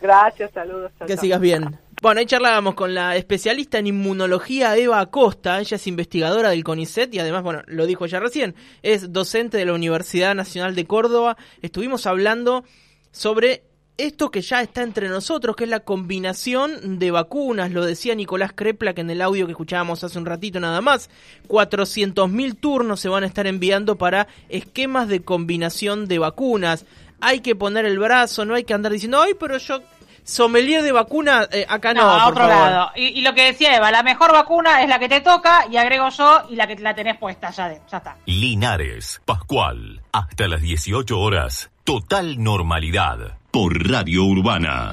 Gracias, 0.00 0.50
saludos. 0.52 0.92
Que 1.06 1.16
sigas 1.16 1.40
bien. 1.40 1.78
Bueno, 2.02 2.20
ahí 2.20 2.26
charlábamos 2.26 2.74
con 2.74 2.94
la 2.94 3.14
especialista 3.16 3.78
en 3.78 3.88
inmunología 3.88 4.74
Eva 4.74 5.00
Acosta, 5.00 5.60
ella 5.60 5.76
es 5.76 5.86
investigadora 5.86 6.48
del 6.48 6.64
CONICET 6.64 7.12
y 7.12 7.18
además, 7.18 7.42
bueno, 7.42 7.62
lo 7.66 7.84
dijo 7.84 8.06
ya 8.06 8.18
recién, 8.20 8.54
es 8.82 9.12
docente 9.12 9.58
de 9.58 9.66
la 9.66 9.74
Universidad 9.74 10.34
Nacional 10.34 10.74
de 10.74 10.86
Córdoba. 10.86 11.36
Estuvimos 11.60 12.06
hablando 12.06 12.64
sobre 13.12 13.64
esto 13.98 14.30
que 14.30 14.40
ya 14.40 14.62
está 14.62 14.82
entre 14.82 15.10
nosotros, 15.10 15.54
que 15.56 15.64
es 15.64 15.70
la 15.70 15.80
combinación 15.80 16.98
de 16.98 17.10
vacunas, 17.10 17.70
lo 17.70 17.84
decía 17.84 18.14
Nicolás 18.14 18.52
Krepla 18.54 18.94
que 18.94 19.02
en 19.02 19.10
el 19.10 19.20
audio 19.20 19.44
que 19.44 19.52
escuchábamos 19.52 20.02
hace 20.02 20.18
un 20.18 20.24
ratito 20.24 20.58
nada 20.58 20.80
más, 20.80 21.10
400.000 21.48 22.58
turnos 22.58 23.00
se 23.00 23.10
van 23.10 23.24
a 23.24 23.26
estar 23.26 23.46
enviando 23.46 23.96
para 23.96 24.26
esquemas 24.48 25.08
de 25.08 25.20
combinación 25.20 26.08
de 26.08 26.18
vacunas. 26.18 26.86
Hay 27.20 27.40
que 27.40 27.54
poner 27.54 27.84
el 27.86 27.98
brazo, 27.98 28.44
no 28.44 28.54
hay 28.54 28.64
que 28.64 28.74
andar 28.74 28.92
diciendo, 28.92 29.20
ay, 29.20 29.34
pero 29.38 29.58
yo 29.58 29.80
sommelier 30.24 30.82
de 30.82 30.92
vacuna, 30.92 31.48
eh, 31.50 31.66
acá 31.68 31.92
no, 31.94 32.02
No, 32.02 32.10
a 32.10 32.24
por 32.24 32.32
otro 32.34 32.48
favor. 32.48 32.70
lado. 32.70 32.90
Y, 32.96 33.06
y 33.18 33.20
lo 33.22 33.34
que 33.34 33.44
decía 33.46 33.74
Eva, 33.76 33.90
la 33.90 34.02
mejor 34.02 34.32
vacuna 34.32 34.82
es 34.82 34.88
la 34.88 34.98
que 34.98 35.08
te 35.08 35.20
toca 35.20 35.66
y 35.70 35.76
agrego 35.76 36.08
yo 36.10 36.42
y 36.50 36.56
la 36.56 36.66
que 36.66 36.76
la 36.76 36.94
tenés 36.94 37.16
puesta, 37.18 37.50
ya, 37.50 37.68
de- 37.68 37.80
ya 37.90 37.96
está. 37.98 38.16
Linares, 38.26 39.20
Pascual, 39.24 40.02
hasta 40.12 40.46
las 40.48 40.60
18 40.62 41.18
horas, 41.18 41.70
total 41.84 42.42
normalidad. 42.42 43.38
Por 43.50 43.90
Radio 43.90 44.24
Urbana. 44.24 44.88